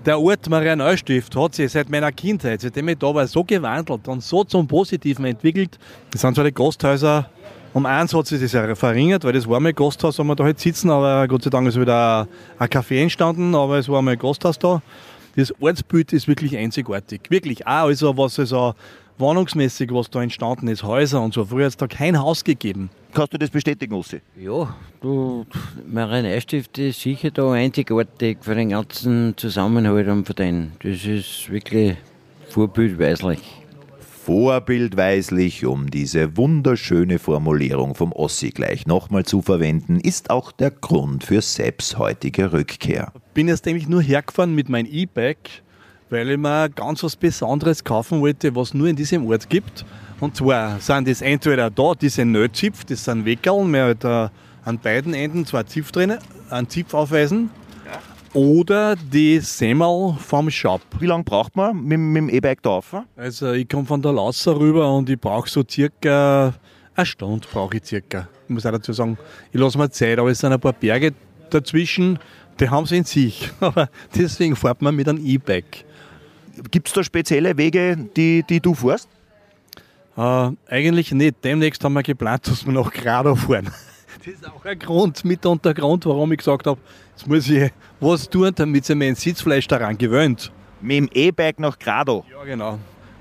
Der 0.05 0.19
Ort 0.19 0.47
Maria 0.49 0.75
Neustift 0.75 1.35
hat 1.35 1.55
sich 1.55 1.71
seit 1.71 1.89
meiner 1.89 2.11
Kindheit, 2.11 2.61
seitdem 2.61 2.87
ich 2.89 2.99
da 2.99 3.13
war, 3.13 3.25
so 3.27 3.43
gewandelt 3.43 4.07
und 4.07 4.21
so 4.21 4.43
zum 4.43 4.67
Positiven 4.67 5.25
entwickelt. 5.25 5.79
Das 6.11 6.21
sind 6.21 6.35
zwar 6.35 6.45
die 6.45 6.53
Gasthäuser, 6.53 7.29
um 7.75 7.85
eins 7.85 8.13
hat 8.13 8.25
sich 8.25 8.41
das 8.41 8.53
ja 8.53 8.73
verringert, 8.73 9.25
weil 9.25 9.33
das 9.33 9.49
war 9.49 9.59
mal 9.59 9.73
Gasthaus, 9.73 10.17
wo 10.17 10.23
wir 10.23 10.35
da 10.37 10.45
halt 10.45 10.61
sitzen, 10.61 10.89
aber 10.89 11.27
Gott 11.27 11.43
sei 11.43 11.49
Dank 11.49 11.67
ist 11.67 11.77
wieder 11.77 12.25
ein 12.57 12.69
Café 12.69 13.01
entstanden, 13.01 13.53
aber 13.53 13.77
es 13.77 13.89
war 13.89 14.01
mal 14.01 14.11
ein 14.11 14.17
Gasthaus 14.17 14.57
da. 14.57 14.81
Das 15.35 15.53
Ortsbild 15.59 16.13
ist 16.13 16.25
wirklich 16.29 16.55
einzigartig. 16.55 17.23
Wirklich 17.27 17.67
auch, 17.67 17.87
also 17.87 18.17
was 18.17 18.39
also 18.39 18.75
wohnungsmäßig, 19.17 19.91
was 19.91 20.09
da 20.09 20.23
entstanden 20.23 20.69
ist, 20.69 20.83
Häuser 20.83 21.21
und 21.21 21.33
so. 21.33 21.43
Früher 21.43 21.65
hat 21.65 21.71
es 21.71 21.77
da 21.77 21.87
kein 21.87 22.17
Haus 22.17 22.45
gegeben. 22.45 22.89
Kannst 23.13 23.33
du 23.33 23.37
das 23.37 23.49
bestätigen, 23.49 23.93
Ossi? 23.93 24.21
Ja, 24.39 24.73
du, 25.01 25.45
Maria 25.85 26.21
Neustift 26.21 26.77
ist 26.77 27.01
sicher 27.01 27.29
da 27.31 27.51
einzigartig 27.51 28.37
für 28.39 28.55
den 28.55 28.69
ganzen 28.69 29.33
Zusammenhalt 29.35 30.07
und 30.07 30.25
für 30.25 30.33
den. 30.33 30.71
Das 30.81 31.03
ist 31.03 31.51
wirklich 31.51 31.97
vorbildweislich. 32.51 33.64
Vorbildweislich, 34.25 35.67
um 35.67 35.91
diese 35.91 36.35
wunderschöne 36.35 37.19
Formulierung 37.19 37.93
vom 37.93 38.11
Ossi 38.11 38.49
gleich 38.49 38.87
nochmal 38.87 39.23
zu 39.23 39.43
verwenden, 39.43 39.99
ist 39.99 40.31
auch 40.31 40.51
der 40.51 40.71
Grund 40.71 41.25
für 41.25 41.43
Sepps 41.43 41.99
heutige 41.99 42.51
Rückkehr. 42.51 43.13
Bin 43.35 43.47
jetzt 43.47 43.67
eigentlich 43.67 43.87
nur 43.87 44.01
hergefahren 44.01 44.55
mit 44.55 44.67
meinem 44.67 44.87
E-Bike, 44.87 45.61
weil 46.09 46.31
ich 46.31 46.37
mir 46.39 46.69
ganz 46.69 47.03
was 47.03 47.15
Besonderes 47.15 47.83
kaufen 47.83 48.19
wollte, 48.19 48.55
was 48.55 48.73
nur 48.73 48.87
in 48.87 48.95
diesem 48.95 49.27
Ort 49.27 49.47
gibt. 49.47 49.85
Und 50.19 50.35
zwar 50.35 50.79
sind 50.79 51.07
das 51.07 51.21
entweder 51.21 51.69
da 51.69 51.93
diese 51.93 52.25
Nötzipf, 52.25 52.83
das 52.83 53.05
sind 53.05 53.25
Weckerl, 53.25 53.63
mit 53.63 54.03
äh, 54.03 54.29
an 54.63 54.79
beiden 54.81 55.13
Enden 55.13 55.45
zwei 55.45 55.61
Zipf 55.65 55.91
drinnen, 55.91 56.17
einen 56.49 56.67
Zipf 56.67 56.95
aufweisen. 56.95 57.51
Oder 58.35 58.95
die 58.95 59.39
Semmel 59.39 60.15
vom 60.19 60.51
Shop. 60.51 60.81
Wie 60.99 61.07
lange 61.07 61.23
braucht 61.23 61.55
man 61.55 61.81
mit, 61.81 61.97
mit 61.97 62.17
dem 62.17 62.29
E-Bike 62.29 62.61
da 62.61 62.69
rauf? 62.69 62.95
Also 63.15 63.53
ich 63.53 63.67
komme 63.67 63.85
von 63.85 64.01
der 64.01 64.11
Lasser 64.11 64.59
rüber 64.59 64.93
und 64.93 65.09
ich 65.09 65.19
brauche 65.19 65.49
so 65.49 65.63
circa 65.67 66.53
eine 66.95 67.05
Stunde 67.05 67.45
brauche 67.51 67.77
ich 67.77 67.85
circa. 67.85 68.27
Ich 68.47 68.49
muss 68.49 68.65
auch 68.65 68.71
dazu 68.71 68.93
sagen, 68.93 69.17
ich 69.51 69.59
lasse 69.59 69.77
mir 69.77 69.89
Zeit, 69.89 70.17
aber 70.17 70.29
es 70.31 70.39
sind 70.39 70.53
ein 70.53 70.59
paar 70.59 70.73
Berge 70.73 71.13
dazwischen, 71.49 72.19
die 72.59 72.69
haben 72.69 72.85
sie 72.85 72.97
in 72.97 73.03
sich. 73.03 73.51
Aber 73.59 73.89
deswegen 74.15 74.55
fährt 74.55 74.81
man 74.81 74.95
mit 74.95 75.09
einem 75.09 75.25
E-Bike. 75.25 75.83
Gibt 76.71 76.87
es 76.87 76.93
da 76.93 77.03
spezielle 77.03 77.57
Wege, 77.57 77.97
die, 78.15 78.43
die 78.49 78.61
du 78.61 78.73
fährst? 78.73 79.09
Äh, 80.15 80.51
eigentlich 80.69 81.11
nicht. 81.11 81.43
Demnächst 81.43 81.83
haben 81.83 81.93
wir 81.93 82.03
geplant, 82.03 82.47
dass 82.47 82.65
wir 82.65 82.71
nach 82.71 82.91
Grado 82.91 83.35
fahren. 83.35 83.69
Das 84.25 84.33
ist 84.33 84.49
auch 84.49 84.65
ein 84.65 84.79
Grund, 84.79 85.23
mitunter 85.23 85.69
ein 85.69 85.75
Grund, 85.75 86.03
warum 86.07 86.31
ich 86.31 86.39
gesagt 86.39 86.65
habe, 86.65 86.79
jetzt 87.11 87.27
muss 87.27 87.47
ich 87.47 87.71
was 87.99 88.27
tun, 88.27 88.51
damit 88.55 88.83
sich 88.83 88.95
mein 88.95 89.13
Sitzfleisch 89.13 89.67
daran 89.67 89.95
gewöhnt. 89.95 90.51
Mit 90.81 90.97
dem 90.97 91.09
E-Bike 91.13 91.59
nach 91.59 91.77
Grado. 91.77 92.25
Ja, 92.31 92.43
genau. 92.43 92.79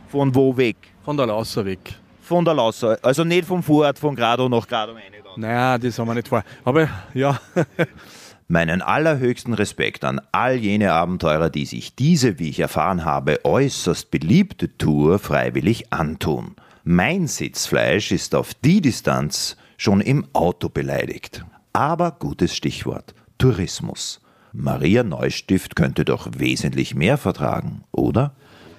Von 0.08 0.34
wo 0.34 0.56
weg? 0.56 0.76
Von 1.04 1.18
der 1.18 1.26
Lasser 1.26 1.66
weg. 1.66 1.94
Von 2.22 2.42
der 2.46 2.54
Lasser. 2.54 2.98
Also 3.02 3.22
nicht 3.22 3.44
vom 3.44 3.62
Vorort 3.62 3.98
von 3.98 4.16
Grado 4.16 4.48
nach 4.48 4.66
Grado 4.66 4.92
rein. 4.92 5.12
Naja, 5.36 5.76
das 5.76 5.98
haben 5.98 6.08
wir 6.08 6.14
nicht 6.14 6.28
vor. 6.28 6.42
Aber 6.64 6.88
ja, 7.12 7.38
Meinen 8.48 8.80
allerhöchsten 8.80 9.52
Respekt 9.52 10.04
an 10.04 10.22
all 10.32 10.56
jene 10.56 10.92
Abenteurer, 10.92 11.50
die 11.50 11.66
sich 11.66 11.94
diese, 11.94 12.38
wie 12.38 12.48
ich 12.48 12.60
erfahren 12.60 13.04
habe, 13.04 13.44
äußerst 13.44 14.10
beliebte 14.10 14.76
Tour 14.78 15.18
freiwillig 15.18 15.92
antun. 15.92 16.54
Mein 16.82 17.26
Sitzfleisch 17.26 18.12
ist 18.12 18.34
auf 18.34 18.54
die 18.54 18.80
Distanz 18.80 19.56
schon 19.76 20.00
im 20.00 20.26
Auto 20.32 20.68
beleidigt. 20.68 21.44
Aber 21.72 22.12
gutes 22.12 22.54
Stichwort: 22.54 23.14
Tourismus. 23.38 24.20
Maria 24.52 25.02
Neustift 25.02 25.74
könnte 25.74 26.04
doch 26.04 26.28
wesentlich 26.36 26.94
mehr 26.94 27.18
vertragen, 27.18 27.82
oder? 27.90 28.32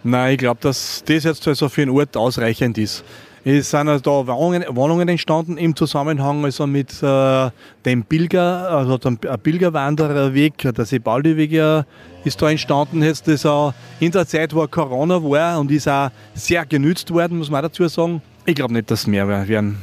Nein, 0.03 0.33
ich 0.33 0.37
glaube, 0.37 0.59
dass 0.61 1.03
das 1.05 1.25
jetzt 1.25 1.45
also 1.47 1.67
für 1.67 1.81
einen 1.81 1.91
Ort 1.91 2.15
ausreichend 2.15 2.77
ist. 2.77 3.03
Es 3.43 3.69
sind 3.69 3.89
also 3.89 4.01
da 4.01 4.27
Wohnungen, 4.27 4.63
Wohnungen 4.69 5.07
entstanden 5.07 5.57
im 5.57 5.75
Zusammenhang 5.75 6.43
also 6.45 6.65
mit 6.65 7.03
äh, 7.03 7.51
dem 7.85 8.03
Pilger, 8.03 8.71
also 8.71 8.97
dem 8.97 9.17
Pilgerwandererweg, 9.17 10.57
der 10.75 10.85
Sebaldiweg 10.85 11.85
ist 12.23 12.41
da 12.41 12.49
entstanden. 12.49 13.03
Jetzt 13.03 13.27
das 13.27 13.45
auch 13.45 13.73
in 13.99 14.11
der 14.11 14.25
Zeit, 14.25 14.55
wo 14.55 14.65
Corona 14.67 15.21
war 15.21 15.59
und 15.59 15.69
ist 15.69 15.87
auch 15.87 16.09
sehr 16.33 16.65
genützt 16.65 17.11
worden, 17.11 17.37
muss 17.37 17.51
man 17.51 17.61
dazu 17.61 17.87
sagen. 17.87 18.21
Ich 18.45 18.55
glaube 18.55 18.73
nicht, 18.73 18.89
dass 18.89 19.05
mehr 19.05 19.27
werden. 19.27 19.77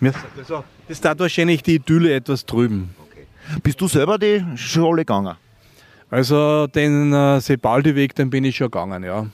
Mir- 0.00 0.12
Also, 0.38 0.64
das 0.88 0.96
ist 0.96 1.04
da 1.04 1.18
wahrscheinlich 1.18 1.62
die 1.62 1.76
Idylle 1.76 2.14
etwas 2.14 2.44
drüben. 2.46 2.94
Bist 3.62 3.80
du 3.80 3.88
selber 3.88 4.18
die 4.18 4.44
Schule 4.56 5.02
gegangen? 5.02 5.36
Also 6.10 6.66
den 6.66 7.12
äh, 7.12 7.40
Sebaldiweg, 7.40 8.14
den 8.14 8.30
bin 8.30 8.44
ich 8.44 8.56
schon 8.56 8.66
gegangen, 8.70 9.04
ja. 9.04 9.26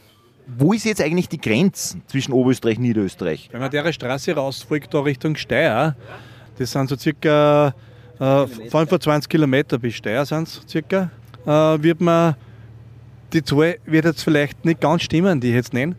Wo 0.47 0.73
ist 0.73 0.85
jetzt 0.85 1.01
eigentlich 1.01 1.29
die 1.29 1.41
Grenze 1.41 1.99
zwischen 2.07 2.33
Oberösterreich 2.33 2.77
und 2.77 2.83
Niederösterreich? 2.83 3.49
Wenn 3.51 3.61
man 3.61 3.71
der 3.71 3.93
Straße 3.93 4.33
rausfolgt, 4.35 4.93
da 4.95 5.01
Richtung 5.01 5.37
Steyr, 5.37 5.97
das 6.59 6.71
sind 6.73 6.89
so 6.89 6.97
circa 6.97 7.75
äh, 8.21 8.47
25 8.47 9.29
Kilometer 9.29 9.79
bis 9.79 9.95
Steyr 9.95 10.25
sind 10.25 10.49
circa, 10.69 11.11
äh, 11.47 11.51
wird 11.83 12.01
man, 12.01 12.37
die 13.33 13.43
Zahl 13.43 13.79
wird 13.87 14.05
jetzt 14.05 14.23
vielleicht 14.23 14.65
nicht 14.65 14.81
ganz 14.81 15.03
stimmen, 15.03 15.41
die 15.41 15.49
ich 15.49 15.55
jetzt 15.55 15.73
nenne, 15.75 15.97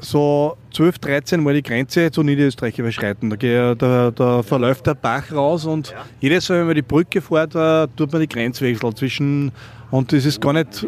so 0.00 0.56
12, 0.72 0.98
13 0.98 1.42
Mal 1.42 1.54
die 1.54 1.62
Grenze 1.62 2.10
zu 2.10 2.22
Niederösterreich 2.22 2.78
überschreiten. 2.78 3.30
Da, 3.30 3.36
geht, 3.36 3.82
da, 3.82 4.10
da 4.10 4.42
verläuft 4.42 4.86
der 4.86 4.94
Bach 4.94 5.32
raus 5.32 5.64
und 5.64 5.94
jedes 6.20 6.48
Mal, 6.48 6.60
wenn 6.60 6.66
man 6.66 6.74
die 6.74 6.82
Brücke 6.82 7.20
fährt, 7.20 7.54
äh, 7.54 7.88
tut 7.96 8.12
man 8.12 8.20
die 8.20 8.28
Grenzwechsel 8.28 8.94
zwischen, 8.94 9.52
und 9.90 10.12
das 10.12 10.24
ist 10.24 10.40
gar 10.40 10.52
nicht 10.52 10.86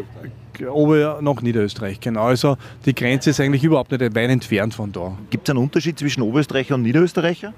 ober 0.68 1.18
nach 1.22 1.40
Niederösterreich, 1.40 2.00
genau. 2.00 2.24
Also 2.24 2.56
die 2.84 2.94
Grenze 2.94 3.30
ist 3.30 3.40
eigentlich 3.40 3.64
überhaupt 3.64 3.90
nicht 3.90 4.02
weit 4.02 4.30
entfernt 4.30 4.74
von 4.74 4.92
da. 4.92 5.16
Gibt 5.30 5.48
es 5.48 5.50
einen 5.50 5.62
Unterschied 5.62 5.98
zwischen 5.98 6.22
Oberösterreicher 6.22 6.74
und 6.74 6.82
Niederösterreicher? 6.82 7.52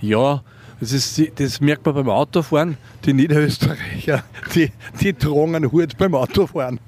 Ja, 0.00 0.42
das, 0.80 0.92
ist, 0.92 1.40
das 1.40 1.60
merkt 1.60 1.84
man 1.86 1.94
beim 1.94 2.08
Autofahren. 2.08 2.76
Die 3.04 3.12
Niederösterreicher, 3.12 4.22
die, 4.54 4.70
die 5.00 5.12
tragen 5.12 5.56
einen 5.56 5.72
Hut 5.72 5.96
beim 5.96 6.14
Autofahren. 6.14 6.80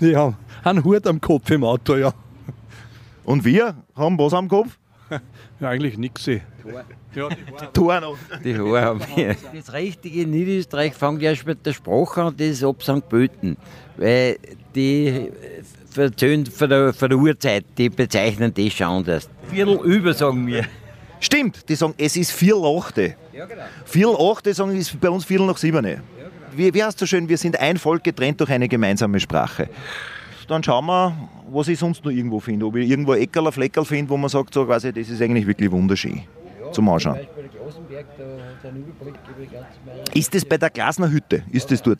Die 0.00 0.16
haben 0.16 0.36
einen 0.64 0.84
Hut 0.84 1.06
am 1.06 1.20
Kopf 1.20 1.50
im 1.50 1.64
Auto, 1.64 1.96
ja. 1.96 2.12
Und 3.30 3.44
wir 3.44 3.76
haben 3.94 4.18
was 4.18 4.34
am 4.34 4.48
Kopf? 4.48 4.76
ja 5.60 5.68
eigentlich 5.68 5.96
nichts. 5.96 6.26
Ja, 6.26 6.40
die 7.14 7.66
Tor 7.72 8.00
noch. 8.00 8.16
Die 8.44 8.58
Haare 8.58 8.80
haben 8.80 9.02
wir. 9.14 9.36
Das 9.54 9.72
richtige 9.72 10.26
Niederösterreich 10.26 10.94
fängt 10.94 11.22
erst 11.22 11.46
mit 11.46 11.64
der 11.64 11.72
Sprache 11.72 12.22
an, 12.22 12.34
das 12.36 12.48
ist 12.48 12.64
ab 12.64 12.82
St. 12.82 13.08
Pölten. 13.08 13.56
Weil 13.96 14.36
die 14.74 15.30
verzöhnt 15.88 16.48
von 16.48 16.70
der, 16.70 16.92
von 16.92 17.08
der 17.08 17.18
Uhrzeit, 17.18 17.64
die 17.78 17.88
bezeichnen 17.88 18.52
das 18.52 18.72
schon 18.72 18.88
anders. 18.88 19.30
Viertel 19.48 19.78
über, 19.84 20.12
sagen 20.12 20.44
wir. 20.48 20.64
Stimmt, 21.20 21.68
die 21.68 21.76
sagen, 21.76 21.94
es 21.98 22.16
ist 22.16 22.32
Viertel 22.32 22.64
achte. 22.64 23.14
Ja, 23.32 23.46
genau. 23.46 23.62
Viertel 23.84 24.16
achte 24.16 24.54
sagen, 24.54 24.76
ist 24.76 25.00
bei 25.00 25.08
uns 25.08 25.24
Viertel 25.24 25.46
nach 25.46 25.56
sieben. 25.56 26.02
Wie, 26.56 26.74
wie 26.74 26.82
heißt 26.82 26.98
so 26.98 27.06
schön, 27.06 27.28
wir 27.28 27.38
sind 27.38 27.60
ein 27.60 27.76
Volk 27.76 28.02
getrennt 28.02 28.40
durch 28.40 28.50
eine 28.50 28.66
gemeinsame 28.66 29.20
Sprache. 29.20 29.68
Dann 30.48 30.64
schauen 30.64 30.86
wir, 30.86 31.14
was 31.52 31.68
ich 31.68 31.78
sonst 31.78 32.04
noch 32.04 32.10
irgendwo 32.10 32.40
finde. 32.40 32.66
Ob 32.66 32.76
ich 32.76 32.88
irgendwo 32.88 33.12
ein 33.12 33.20
Eckerl, 33.22 33.50
Fleckerl 33.52 33.84
finde, 33.84 34.10
wo 34.10 34.16
man 34.16 34.28
sagt, 34.28 34.54
so 34.54 34.64
quasi, 34.64 34.92
das 34.92 35.08
ist 35.08 35.20
eigentlich 35.20 35.46
wirklich 35.46 35.70
wunderschön 35.70 36.22
zum 36.72 36.88
Anschauen. 36.88 37.20
Ist 40.14 40.34
das 40.34 40.44
bei 40.44 40.58
der 40.58 40.70
Glasner 40.70 41.10
Hütte? 41.10 41.42
Ist 41.50 41.70
das 41.70 41.82
dort? 41.82 41.98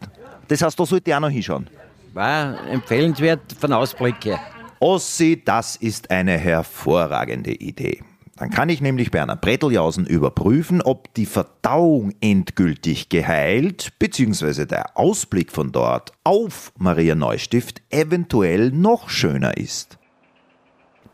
Das 0.48 0.62
heißt, 0.62 0.78
da 0.78 0.86
sollte 0.86 1.10
ich 1.10 1.14
auch 1.14 1.20
noch 1.20 1.30
hinschauen. 1.30 1.68
War 2.12 2.66
empfehlenswert 2.68 3.40
von 3.58 3.72
Ausblick 3.72 4.24
her. 4.24 4.40
Ossi, 4.80 5.40
das 5.44 5.76
ist 5.76 6.10
eine 6.10 6.38
hervorragende 6.38 7.52
Idee. 7.52 8.00
Dann 8.40 8.48
kann 8.48 8.70
ich 8.70 8.80
nämlich 8.80 9.10
bei 9.10 9.22
einer 9.22 9.36
Bretteljausen 9.36 10.06
überprüfen, 10.06 10.80
ob 10.80 11.12
die 11.12 11.26
Verdauung 11.26 12.14
endgültig 12.22 13.10
geheilt 13.10 13.92
bzw. 13.98 14.64
der 14.64 14.96
Ausblick 14.96 15.52
von 15.52 15.72
dort 15.72 16.14
auf 16.24 16.72
Maria 16.78 17.14
Neustift 17.14 17.82
eventuell 17.90 18.70
noch 18.70 19.10
schöner 19.10 19.58
ist. 19.58 19.98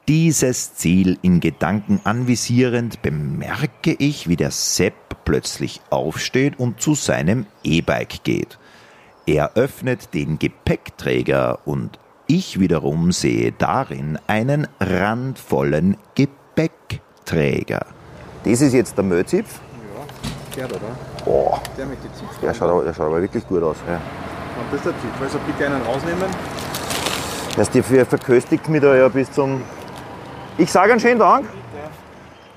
Dieses 0.07 0.77
Ziel 0.77 1.19
in 1.23 1.41
Gedanken 1.41 2.01
anvisierend 2.05 3.03
bemerke 3.03 3.97
ich, 3.99 4.29
wie 4.29 4.37
der 4.37 4.53
Sepp 4.53 5.25
plötzlich 5.25 5.81
aufsteht 5.91 6.61
und 6.61 6.81
zu 6.81 6.95
seinem 6.95 7.47
E-Bike 7.65 8.23
geht. 8.23 8.57
Er 9.27 9.57
öffnet 9.57 10.15
den 10.15 10.39
Gepäckträger 10.39 11.67
und 11.67 11.99
ich 12.29 12.61
wiederum 12.61 13.11
sehe 13.11 13.51
darin 13.51 14.17
einen 14.29 14.69
randvollen 14.79 15.97
Gepäckträger. 17.27 17.85
Das 18.45 18.61
ist 18.61 18.73
jetzt 18.73 18.97
der 18.97 19.05
Mötzipf. 19.05 19.61
Der 20.57 20.69
da, 20.69 20.77
Oh, 21.27 21.59
der 21.77 21.87
mit 21.87 22.03
den 22.03 22.13
Zipfen. 22.15 22.39
der 22.41 22.55
schaut, 22.55 22.71
aber- 22.71 22.85
der 22.85 22.95
schaut 22.95 23.07
aber 23.09 23.21
wirklich 23.21 23.47
gut 23.47 23.63
aus. 23.63 23.77
Ja. 23.87 23.95
Und 23.97 24.01
das 24.71 24.79
ist 24.79 24.87
der 24.87 24.93
Zipf. 24.93 25.21
Also 25.21 25.39
bitte 25.47 25.67
einen 25.67 25.83
rausnehmen. 25.83 26.25
Das 27.57 27.71
die 27.71 27.83
ver- 27.83 28.07
verköstigt 28.07 28.69
mich 28.69 28.81
da 28.81 28.95
ja 28.97 29.09
bis 29.09 29.31
zum. 29.33 29.61
Ich 30.57 30.71
sage 30.71 30.93
einen 30.93 31.01
schönen 31.01 31.19
Dank. 31.19 31.47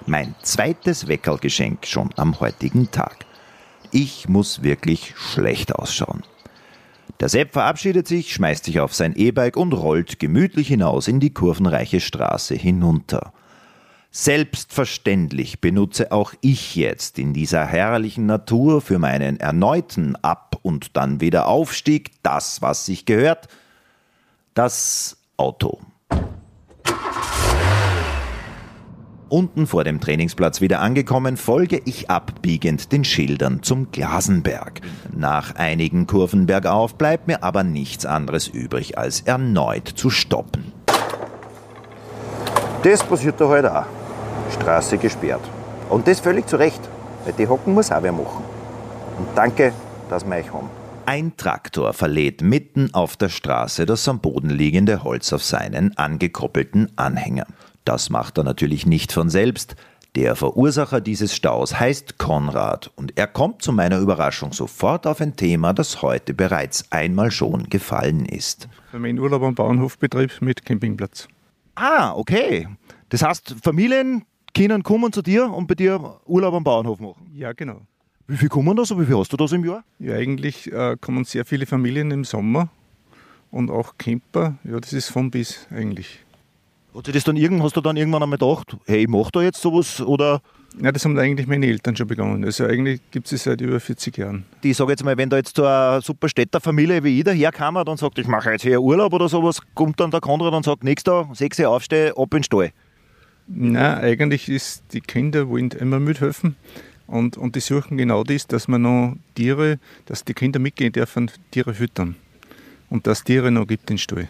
Mein 0.05 0.33
zweites 0.43 1.07
Weckerlgeschenk 1.07 1.85
schon 1.85 2.09
am 2.15 2.39
heutigen 2.39 2.89
Tag. 2.91 3.17
Ich 3.91 4.29
muss 4.29 4.63
wirklich 4.63 5.13
schlecht 5.17 5.75
ausschauen. 5.75 6.23
Der 7.19 7.27
Sepp 7.27 7.51
verabschiedet 7.53 8.07
sich, 8.07 8.33
schmeißt 8.33 8.63
sich 8.65 8.79
auf 8.79 8.93
sein 8.93 9.13
E-Bike 9.15 9.57
und 9.57 9.73
rollt 9.73 10.19
gemütlich 10.19 10.69
hinaus 10.69 11.07
in 11.07 11.19
die 11.19 11.33
kurvenreiche 11.33 11.99
Straße 11.99 12.55
hinunter. 12.55 13.33
Selbstverständlich 14.11 15.61
benutze 15.61 16.11
auch 16.11 16.33
ich 16.41 16.75
jetzt 16.75 17.19
in 17.19 17.33
dieser 17.33 17.63
herrlichen 17.65 18.25
Natur 18.25 18.81
für 18.81 18.97
meinen 18.97 19.39
erneuten 19.39 20.15
Ab- 20.15 20.57
und 20.63 20.97
dann 20.97 21.21
wieder 21.21 21.47
Aufstieg 21.47 22.11
das, 22.23 22.63
was 22.63 22.87
sich 22.87 23.05
gehört, 23.05 23.47
das 24.55 25.17
Auto. 25.37 25.79
Unten 29.29 29.67
vor 29.67 29.83
dem 29.83 30.01
Trainingsplatz 30.01 30.59
wieder 30.59 30.81
angekommen, 30.81 31.37
folge 31.37 31.79
ich 31.85 32.09
abbiegend 32.09 32.91
den 32.91 33.03
Schildern 33.03 33.61
zum 33.61 33.91
Glasenberg. 33.91 34.81
Nach 35.15 35.53
einigen 35.53 36.07
Kurven 36.07 36.47
bergauf 36.47 36.95
bleibt 36.95 37.27
mir 37.27 37.43
aber 37.43 37.63
nichts 37.63 38.07
anderes 38.07 38.47
übrig, 38.47 38.97
als 38.97 39.21
erneut 39.21 39.87
zu 39.87 40.09
stoppen. 40.09 40.71
Das 42.81 43.03
passiert 43.03 43.39
da 43.39 43.49
halt 43.49 43.67
auch. 43.67 43.98
Straße 44.51 44.97
gesperrt. 44.97 45.41
Und 45.89 46.07
das 46.07 46.19
völlig 46.19 46.47
zu 46.47 46.57
Recht, 46.57 46.81
weil 47.25 47.33
die 47.33 47.47
Hocken 47.47 47.73
muss 47.73 47.91
auch 47.91 48.03
wer 48.03 48.11
machen. 48.11 48.43
Und 49.17 49.27
danke, 49.35 49.73
dass 50.09 50.25
wir 50.25 50.35
euch 50.35 50.51
haben. 50.53 50.69
Ein 51.05 51.35
Traktor 51.37 51.93
verlädt 51.93 52.41
mitten 52.41 52.93
auf 52.93 53.17
der 53.17 53.29
Straße 53.29 53.87
das 53.87 54.07
am 54.07 54.19
Boden 54.19 54.51
liegende 54.51 55.03
Holz 55.03 55.33
auf 55.33 55.43
seinen 55.43 55.97
angekoppelten 55.97 56.91
Anhänger. 56.97 57.47
Das 57.83 58.11
macht 58.11 58.37
er 58.37 58.43
natürlich 58.43 58.85
nicht 58.85 59.11
von 59.11 59.29
selbst. 59.29 59.75
Der 60.15 60.35
Verursacher 60.35 61.01
dieses 61.01 61.35
Staus 61.35 61.79
heißt 61.79 62.17
Konrad 62.17 62.91
und 62.95 63.17
er 63.17 63.25
kommt 63.25 63.61
zu 63.61 63.71
meiner 63.71 63.99
Überraschung 63.99 64.53
sofort 64.53 65.07
auf 65.07 65.21
ein 65.21 65.35
Thema, 65.35 65.73
das 65.73 66.01
heute 66.01 66.33
bereits 66.33 66.91
einmal 66.91 67.31
schon 67.31 67.69
gefallen 67.69 68.25
ist. 68.25 68.67
Für 68.91 68.99
meinen 68.99 69.19
Urlaub 69.19 69.43
am 69.43 69.55
Bauernhofbetrieb 69.55 70.41
mit 70.41 70.65
Campingplatz. 70.65 71.27
Ah, 71.73 72.13
okay. 72.13 72.67
Das 73.09 73.23
heißt, 73.23 73.55
Familien, 73.63 74.25
Kinder 74.53 74.79
kommen 74.81 75.11
zu 75.11 75.21
dir 75.21 75.51
und 75.51 75.67
bei 75.67 75.75
dir 75.75 76.19
Urlaub 76.25 76.53
am 76.53 76.63
Bauernhof 76.63 76.99
machen. 76.99 77.31
Ja, 77.33 77.53
genau. 77.53 77.81
Wie 78.27 78.37
viel 78.37 78.49
kommen 78.49 78.75
da 78.75 78.85
so? 78.85 78.99
Wie 78.99 79.05
viel 79.05 79.17
hast 79.17 79.33
du 79.33 79.37
das 79.37 79.51
im 79.53 79.65
Jahr? 79.65 79.83
Ja, 79.97 80.15
eigentlich 80.15 80.71
äh, 80.71 80.95
kommen 81.01 81.23
sehr 81.23 81.45
viele 81.45 81.65
Familien 81.65 82.11
im 82.11 82.23
Sommer 82.23 82.69
und 83.51 83.71
auch 83.71 83.97
Camper. 83.97 84.57
Ja, 84.63 84.79
das 84.79 84.93
ist 84.93 85.09
von 85.09 85.31
bis 85.31 85.67
eigentlich. 85.71 86.19
Hat 86.93 87.07
das 87.13 87.23
dann 87.23 87.37
irgend, 87.37 87.63
hast 87.63 87.75
du 87.75 87.81
dann 87.81 87.97
irgendwann 87.97 88.23
einmal 88.23 88.37
gedacht, 88.39 88.75
hey, 88.85 89.03
ich 89.03 89.07
mach 89.07 89.31
da 89.31 89.41
jetzt 89.41 89.61
sowas 89.61 90.01
oder 90.01 90.41
Ja, 90.81 90.91
das 90.91 91.05
haben 91.05 91.17
eigentlich 91.17 91.47
meine 91.47 91.65
Eltern 91.67 91.95
schon 91.95 92.07
begonnen. 92.07 92.43
Also 92.43 92.65
eigentlich 92.65 92.99
gibt 93.11 93.31
es 93.31 93.43
seit 93.43 93.61
über 93.61 93.79
40 93.79 94.17
Jahren. 94.17 94.45
die, 94.63 94.73
sage 94.73 94.91
jetzt 94.91 95.03
mal, 95.03 95.15
wenn 95.17 95.29
da 95.29 95.37
jetzt 95.37 95.55
so 95.55 95.65
eine 95.65 96.01
super 96.01 96.29
Städterfamilie 96.29 97.03
wie 97.03 97.19
ich 97.19 97.23
daherkommt 97.23 97.87
und 97.87 97.97
sagt, 97.97 98.17
ich 98.19 98.27
mache 98.27 98.51
jetzt 98.51 98.63
hier 98.63 98.81
Urlaub 98.81 99.13
oder 99.13 99.29
sowas, 99.29 99.61
kommt 99.75 99.99
dann 99.99 100.11
der 100.11 100.19
Konrad 100.19 100.53
und 100.53 100.65
sagt, 100.65 100.83
nächster, 100.83 101.29
sechs 101.33 101.59
Uhr 101.59 101.69
aufstehe, 101.69 102.11
ab 102.15 102.33
in 102.33 102.39
den 102.39 102.43
Stall. 102.43 102.71
Nein, 103.51 103.97
eigentlich 104.03 104.47
ist 104.47 104.83
die 104.93 105.01
Kinder 105.01 105.49
wollen 105.49 105.71
immer 105.71 105.99
mithelfen 105.99 106.55
und, 107.07 107.35
und 107.35 107.55
die 107.55 107.61
suchen 107.61 107.97
genau 107.97 108.23
das, 108.23 108.45
dass 108.45 108.67
man 108.67 108.83
noch 108.83 109.15
Tiere, 109.33 109.79
dass 110.05 110.23
die 110.23 110.35
Kinder 110.35 110.59
mitgehen 110.59 110.93
dürfen, 110.93 111.31
Tiere 111.49 111.73
füttern 111.73 112.15
und 112.91 113.07
dass 113.07 113.23
Tiere 113.23 113.49
noch 113.49 113.65
gibt 113.65 113.89
den 113.89 113.97
Stall. 113.97 114.29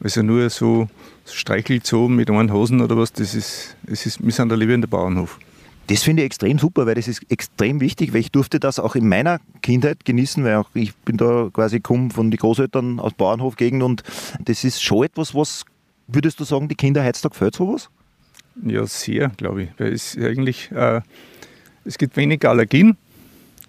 Also 0.00 0.22
nur 0.22 0.48
so 0.48 0.88
streichelt 1.26 1.86
so 1.86 2.08
mit 2.08 2.30
einen 2.30 2.52
Hosen 2.52 2.80
oder 2.80 2.96
was, 2.96 3.12
das 3.12 3.34
ist, 3.34 3.76
es 3.86 4.06
ist, 4.06 4.24
wir 4.24 4.32
sind 4.32 4.50
ein 4.50 4.58
lebender 4.58 4.88
Bauernhof. 4.88 5.38
Das 5.88 6.02
finde 6.02 6.22
ich 6.22 6.26
extrem 6.26 6.58
super, 6.58 6.86
weil 6.86 6.94
das 6.94 7.08
ist 7.08 7.30
extrem 7.30 7.80
wichtig, 7.80 8.14
weil 8.14 8.20
ich 8.20 8.32
durfte 8.32 8.58
das 8.58 8.78
auch 8.78 8.94
in 8.94 9.08
meiner 9.08 9.40
Kindheit 9.60 10.06
genießen, 10.06 10.42
weil 10.42 10.56
auch 10.56 10.70
ich 10.72 10.94
bin 10.96 11.18
da 11.18 11.50
quasi 11.52 11.80
komme 11.80 12.08
von 12.08 12.30
den 12.30 12.38
Großeltern 12.38 12.98
aus 12.98 13.12
Bauernhofgegend 13.12 13.82
und 13.82 14.02
das 14.42 14.64
ist 14.64 14.82
schon 14.82 15.04
etwas, 15.04 15.34
was, 15.34 15.66
würdest 16.06 16.40
du 16.40 16.44
sagen, 16.44 16.68
die 16.68 16.76
Kinder 16.76 17.04
heutzutage 17.04 17.34
gefällt 17.34 17.56
sowas? 17.56 17.90
Ja, 18.64 18.86
sehr, 18.86 19.30
glaube 19.36 19.64
ich. 19.64 19.68
Weil 19.78 19.92
es 19.92 20.16
eigentlich, 20.16 20.70
äh, 20.72 21.00
es 21.84 21.98
gibt 21.98 22.16
weniger 22.16 22.50
Allergien 22.50 22.96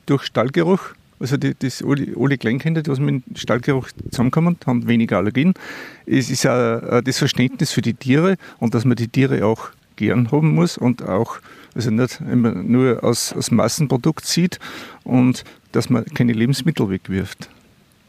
durch 0.06 0.24
Stallgeruch. 0.24 0.82
Also 1.20 1.38
die, 1.38 1.54
das, 1.58 1.82
alle, 1.84 2.08
alle 2.20 2.38
Kleinkinder, 2.38 2.82
die 2.84 2.92
mit 3.00 3.26
dem 3.26 3.36
Stallgeruch 3.36 3.90
zusammenkommen, 4.10 4.58
haben 4.66 4.88
weniger 4.88 5.18
Allergien. 5.18 5.54
Es 6.06 6.30
ist 6.30 6.46
auch 6.46 6.82
äh, 6.82 7.02
das 7.02 7.18
Verständnis 7.18 7.72
für 7.72 7.82
die 7.82 7.94
Tiere 7.94 8.38
und 8.60 8.74
dass 8.74 8.84
man 8.84 8.98
die 8.98 9.08
Tiere 9.08 9.46
auch 9.46 9.70
gern 9.96 10.32
haben 10.32 10.54
muss 10.54 10.78
und 10.78 11.04
auch 11.04 11.40
also 11.76 11.92
nicht 11.92 12.20
immer 12.22 12.52
nur 12.54 13.04
als, 13.04 13.34
als 13.34 13.52
Massenprodukt 13.52 14.26
sieht 14.26 14.60
und 15.04 15.44
dass 15.72 15.90
man 15.90 16.06
keine 16.06 16.34
Lebensmittel 16.34 16.90
wegwirft. 16.90 17.50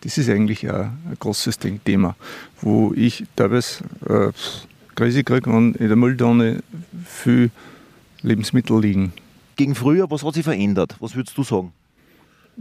Das 0.03 0.19
ist 0.19 0.29
eigentlich 0.29 0.71
auch 0.71 0.81
ein 0.81 1.17
großes 1.19 1.59
Thema, 1.85 2.15
wo 2.61 2.93
ich 2.95 3.25
teilweise 3.37 3.85
äh, 4.07 4.33
Krise 4.95 5.25
kriege 5.25 5.51
und 5.51 5.77
in 5.77 5.89
der 5.89 5.97
Mülltonne 5.97 6.63
viel 7.05 7.51
Lebensmittel 8.23 8.81
liegen. 8.81 9.13
Gegen 9.57 9.75
früher, 9.75 10.11
was 10.11 10.25
hat 10.25 10.35
sich 10.35 10.45
verändert? 10.45 10.97
Was 11.01 11.15
würdest 11.15 11.37
du 11.37 11.45
sagen? 11.45 11.73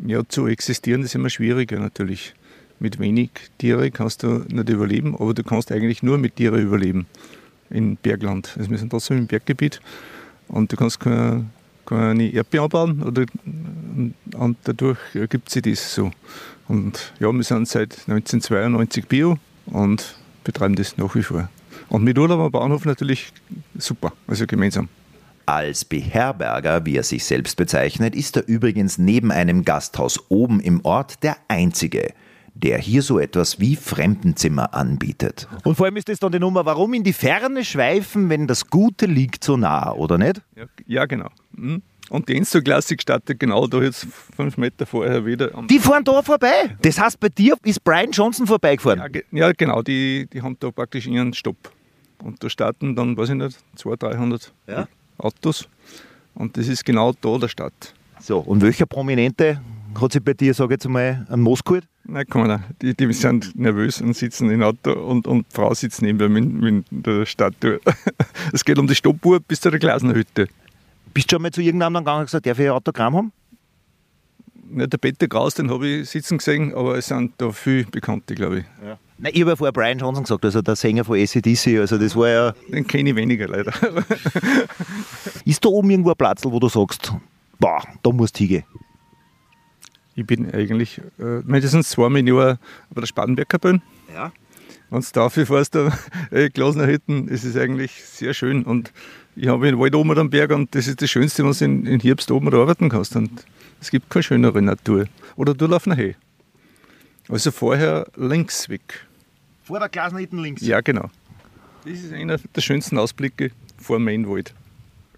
Ja, 0.06 0.22
zu 0.28 0.48
existieren 0.48 1.04
ist 1.04 1.16
immer 1.16 1.30
schwieriger 1.30 1.80
natürlich. 1.80 2.34
Mit 2.80 3.00
wenig 3.00 3.30
Tiere 3.58 3.92
kannst 3.92 4.24
du 4.24 4.44
nicht 4.50 4.70
überleben, 4.70 5.16
aber 5.16 5.34
du 5.34 5.44
kannst 5.44 5.72
eigentlich 5.72 6.04
nur 6.04 6.18
mit 6.18 6.36
Tieren 6.36 6.62
überleben 6.62 7.06
in 7.70 7.96
Bergland. 7.98 8.56
Also 8.58 8.70
wir 8.70 8.78
sind 8.78 8.90
trotzdem 8.90 9.18
im 9.18 9.28
Berggebiet 9.28 9.82
und 10.48 10.72
du 10.72 10.76
kannst 10.76 11.00
keine, 11.00 11.46
keine 11.86 12.32
Erdbeeren 12.32 12.66
anbauen 12.66 13.04
oder, 13.04 13.26
und 14.38 14.58
dadurch 14.64 15.00
ergibt 15.14 15.50
sich 15.50 15.62
das 15.62 15.96
so. 15.96 16.12
Und 16.68 17.14
ja, 17.20 17.32
wir 17.32 17.44
sind 17.44 17.68
seit 17.68 17.94
1992 18.08 19.08
Bio 19.08 19.38
und 19.68 20.18
betreiben 20.44 20.76
das 20.76 20.98
nach 20.98 21.16
wie 21.16 21.24
vor. 21.24 21.50
Und 21.94 22.04
mit 22.04 22.18
Urlaub 22.18 22.40
am 22.40 22.52
Bauernhof 22.52 22.86
natürlich 22.86 23.32
super, 23.78 24.14
also 24.26 24.48
gemeinsam. 24.48 24.90
Als 25.46 25.86
Beherberger, 25.86 26.84
wie 26.88 26.98
er 26.98 27.04
sich 27.04 27.24
selbst 27.24 27.56
bezeichnet, 27.56 28.16
ist 28.16 28.36
er 28.36 28.48
übrigens 28.48 28.98
neben 28.98 29.32
einem 29.32 29.64
Gasthaus 29.64 30.20
oben 30.30 30.60
im 30.60 30.84
Ort 30.84 31.22
der 31.22 31.38
Einzige, 31.50 32.14
der 32.56 32.80
hier 32.80 33.04
so 33.04 33.20
etwas 33.20 33.60
wie 33.60 33.76
Fremdenzimmer 33.76 34.74
anbietet. 34.74 35.48
Und 35.64 35.76
vor 35.76 35.86
allem 35.86 35.98
ist 35.98 36.10
das 36.10 36.18
dann 36.18 36.32
die 36.32 36.40
Nummer, 36.40 36.66
warum 36.66 36.96
in 36.96 37.04
die 37.04 37.14
Ferne 37.14 37.64
schweifen, 37.64 38.28
wenn 38.28 38.48
das 38.48 38.72
Gute 38.72 39.06
liegt 39.06 39.44
so 39.44 39.56
nah, 39.56 39.94
oder 39.94 40.18
nicht? 40.18 40.42
Ja, 40.56 40.66
ja 40.88 41.06
genau. 41.06 41.30
Mhm. 41.52 41.84
Und 42.10 42.28
die 42.28 42.36
Insta-Klassik 42.36 43.04
startet 43.04 43.40
genau 43.40 43.68
da 43.68 43.84
jetzt 43.84 44.08
fünf 44.36 44.58
Meter 44.58 44.88
vorher 44.88 45.28
wieder. 45.28 45.52
Die 45.70 45.78
fahren 45.78 46.04
da 46.04 46.24
vorbei. 46.24 46.76
Das 46.82 47.00
heißt, 47.00 47.20
bei 47.20 47.30
dir 47.30 47.56
ist 47.64 47.84
Brian 47.84 48.10
Johnson 48.10 48.48
vorbeigefahren. 48.48 49.00
ja, 49.14 49.22
ja, 49.32 49.52
genau, 49.52 49.84
die, 49.84 50.28
die 50.34 50.42
haben 50.42 50.58
da 50.60 50.72
praktisch 50.72 51.06
ihren 51.06 51.36
Stopp. 51.36 51.72
Und 52.24 52.44
da 52.44 52.50
starten 52.50 52.96
dann, 52.96 53.18
weiß 53.18 53.30
ich 53.30 53.36
nicht, 53.36 53.60
200, 53.76 54.14
300 54.14 54.54
Ja. 54.68 54.88
Autos. 55.18 55.68
Und 56.34 56.58
das 56.58 56.68
ist 56.68 56.84
genau 56.86 57.14
da 57.22 57.38
der 57.38 57.48
Stadt. 57.48 57.94
So, 58.20 58.40
und 58.40 58.62
welcher 58.62 58.86
Prominente 58.86 59.62
hat 60.00 60.14
sich 60.14 60.24
bei 60.24 60.34
dir, 60.34 60.54
sage 60.54 60.74
ich 60.74 60.78
jetzt 60.78 60.88
mal, 60.90 61.26
einen 61.30 61.42
Moos 61.42 61.64
geholt? 61.64 61.86
Nein, 62.06 62.26
keiner. 62.28 62.64
Die, 62.82 62.96
die 62.96 63.12
sind 63.14 63.58
nervös 63.58 64.02
und 64.02 64.16
sitzen 64.16 64.50
im 64.50 64.62
Auto 64.62 64.92
und, 64.94 65.28
und 65.28 65.46
die 65.50 65.56
Frau 65.56 65.74
sitzt 65.74 66.02
neben 66.02 66.18
mir 66.18 66.42
mit, 66.42 66.62
mit 66.92 67.06
der 67.06 67.26
Statue. 67.26 67.80
Es 68.54 68.64
geht 68.64 68.78
um 68.80 68.88
die 68.88 68.96
Stoppuhr 68.96 69.40
bis 69.40 69.62
zu 69.62 69.70
der 69.70 69.80
Glasnerhütte. 69.80 70.48
Bist 71.14 71.32
du 71.32 71.36
schon 71.36 71.44
mal 71.44 71.52
zu 71.52 71.62
irgendeinem 71.62 71.96
gegangen 71.96 72.22
und 72.22 72.26
gesagt, 72.26 72.46
darf 72.46 72.60
ich 72.60 72.66
ein 72.66 72.72
Autogramm 72.72 73.16
haben? 73.16 73.32
Ja, 74.76 74.88
der 74.88 74.98
Peter 74.98 75.28
Kraus, 75.28 75.56
den 75.56 75.70
habe 75.70 75.88
ich 75.88 76.10
sitzen 76.10 76.38
gesehen, 76.38 76.74
aber 76.74 76.98
es 76.98 77.08
sind 77.08 77.34
da 77.38 77.52
viele 77.52 77.86
Bekannte, 77.86 78.36
glaube 78.36 78.60
ich. 78.60 78.66
Nein, 79.18 79.32
ich 79.34 79.42
habe 79.42 79.52
ja 79.52 79.56
vorher 79.56 79.72
Brian 79.72 80.00
Johnson 80.00 80.24
gesagt, 80.24 80.44
also 80.46 80.62
der 80.62 80.76
Sänger 80.76 81.04
von 81.04 81.20
ACDC, 81.20 81.80
also 81.80 81.98
das 81.98 82.16
war 82.16 82.30
ja... 82.30 82.54
Den 82.72 82.88
kenne 82.88 83.12
ich 83.12 83.16
weniger 83.16 83.48
leider. 83.48 83.74
Ist 85.46 85.64
da 85.64 85.70
oben 85.70 85.90
irgendwo 85.90 86.12
ein 86.12 86.18
Platz, 86.18 86.44
wo 86.44 86.60
du 86.60 86.70
sagst, 86.70 87.14
boah, 87.60 87.84
da 88.02 88.12
musst 88.12 88.40
du 88.40 88.40
hingehen? 88.40 88.64
Ich 90.16 90.26
bin 90.26 90.52
eigentlich 90.54 91.02
äh, 91.20 91.42
mindestens 91.44 91.90
zweimal 91.90 92.20
im 92.20 92.28
Jahr 92.28 92.60
bei 92.92 93.02
der 93.02 93.08
Spatenberg-Kapelle. 93.08 93.82
Ja. 94.14 94.32
Wenn 94.90 95.02
du 95.02 95.08
da 95.12 95.30
fährst, 95.30 95.74
da 95.74 95.92
äh, 96.30 96.50
Glasnerhütten, 96.50 97.28
es 97.30 97.44
ist 97.44 97.58
eigentlich 97.58 98.04
sehr 98.04 98.34
schön. 98.36 98.64
Und 98.64 98.94
ich 99.36 99.48
habe 99.48 99.66
den 99.66 99.80
Wald 99.80 99.96
oben 99.96 100.18
am 100.18 100.30
Berg 100.30 100.52
und 100.52 100.74
das 100.76 100.88
ist 100.88 101.02
das 101.02 101.10
Schönste, 101.10 101.44
was 101.44 101.60
du 101.60 101.66
in, 101.66 101.86
in 101.86 102.00
Herbst 102.00 102.30
oben 102.32 102.54
arbeiten 102.54 102.90
kannst. 102.90 103.16
Und 103.16 103.46
es 103.82 103.90
gibt 103.90 104.10
keine 104.10 104.24
schönere 104.24 104.62
Natur. 104.62 105.06
Oder 105.36 105.54
du 105.54 105.66
laufst 105.68 105.88
nachher. 105.88 106.14
Also 107.30 107.52
vorher 107.52 108.08
links 108.16 108.70
weg. 108.70 109.06
Vor 109.64 109.80
der 109.80 109.90
Glasnitten 109.90 110.40
links. 110.40 110.62
Ja, 110.62 110.82
genau. 110.82 111.10
Das 111.86 111.94
ist 111.94 112.14
einer 112.14 112.38
der 112.38 112.62
schönsten 112.62 112.98
Ausblicke 112.98 113.52
vor 113.78 113.98
dem 113.98 114.06
Mainwald. 114.06 114.54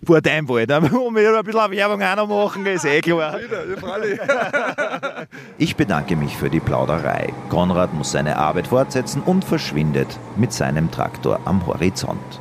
Vor 0.04 0.22
deinem 0.22 0.48
Wald. 0.50 0.70
Da 0.70 0.82
muss 0.82 0.92
ich 0.92 1.28
ein 1.28 1.44
bisschen 1.44 1.72
Werbung 1.72 2.02
auch 2.02 2.16
noch 2.16 2.28
machen, 2.28 2.66
ist 2.68 2.86
eh 2.86 3.02
klar. 3.02 3.40
Ich 5.58 5.76
bedanke 5.76 6.16
mich 6.16 6.38
für 6.38 6.50
die 6.50 6.60
Plauderei. 6.60 7.34
Konrad 7.50 7.94
muss 7.94 8.12
seine 8.12 8.38
Arbeit 8.38 8.68
fortsetzen 8.68 9.22
und 9.22 9.44
verschwindet 9.44 10.20
mit 10.36 10.54
seinem 10.54 10.92
Traktor 10.92 11.40
am 11.46 11.66
Horizont. 11.66 12.40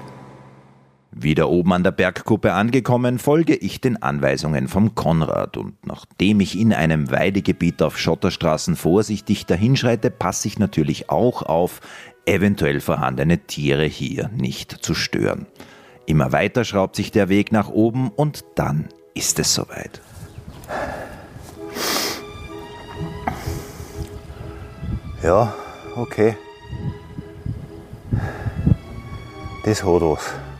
Wieder 1.16 1.48
oben 1.48 1.72
an 1.72 1.84
der 1.84 1.92
Bergkuppe 1.92 2.54
angekommen, 2.54 3.20
folge 3.20 3.54
ich 3.54 3.80
den 3.80 4.02
Anweisungen 4.02 4.66
vom 4.66 4.96
Konrad 4.96 5.56
und 5.56 5.74
nachdem 5.86 6.40
ich 6.40 6.58
in 6.58 6.72
einem 6.72 7.08
Weidegebiet 7.08 7.82
auf 7.82 7.96
Schotterstraßen 7.96 8.74
vorsichtig 8.74 9.46
dahinschreite, 9.46 10.10
passe 10.10 10.48
ich 10.48 10.58
natürlich 10.58 11.10
auch 11.10 11.42
auf, 11.42 11.80
eventuell 12.26 12.80
vorhandene 12.80 13.38
Tiere 13.38 13.84
hier 13.84 14.28
nicht 14.36 14.72
zu 14.72 14.92
stören. 14.94 15.46
Immer 16.04 16.32
weiter 16.32 16.64
schraubt 16.64 16.96
sich 16.96 17.12
der 17.12 17.28
Weg 17.28 17.52
nach 17.52 17.68
oben 17.68 18.08
und 18.08 18.44
dann 18.56 18.88
ist 19.14 19.38
es 19.38 19.54
soweit. 19.54 20.00
Ja, 25.22 25.54
okay. 25.94 26.36
Das 29.64 29.84
hat 29.84 30.02
was. 30.02 30.53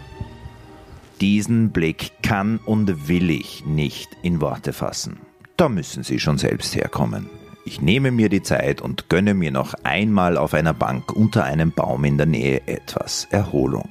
Diesen 1.20 1.70
Blick 1.70 2.12
kann 2.22 2.58
und 2.58 3.08
will 3.08 3.30
ich 3.30 3.64
nicht 3.64 4.08
in 4.22 4.40
Worte 4.40 4.72
fassen. 4.72 5.18
Da 5.56 5.68
müssen 5.68 6.02
Sie 6.02 6.18
schon 6.18 6.38
selbst 6.38 6.74
herkommen. 6.74 7.30
Ich 7.64 7.80
nehme 7.80 8.10
mir 8.10 8.28
die 8.28 8.42
Zeit 8.42 8.82
und 8.82 9.08
gönne 9.08 9.32
mir 9.32 9.50
noch 9.50 9.74
einmal 9.84 10.36
auf 10.36 10.52
einer 10.52 10.74
Bank 10.74 11.12
unter 11.12 11.44
einem 11.44 11.72
Baum 11.72 12.04
in 12.04 12.18
der 12.18 12.26
Nähe 12.26 12.66
etwas 12.66 13.26
Erholung. 13.30 13.88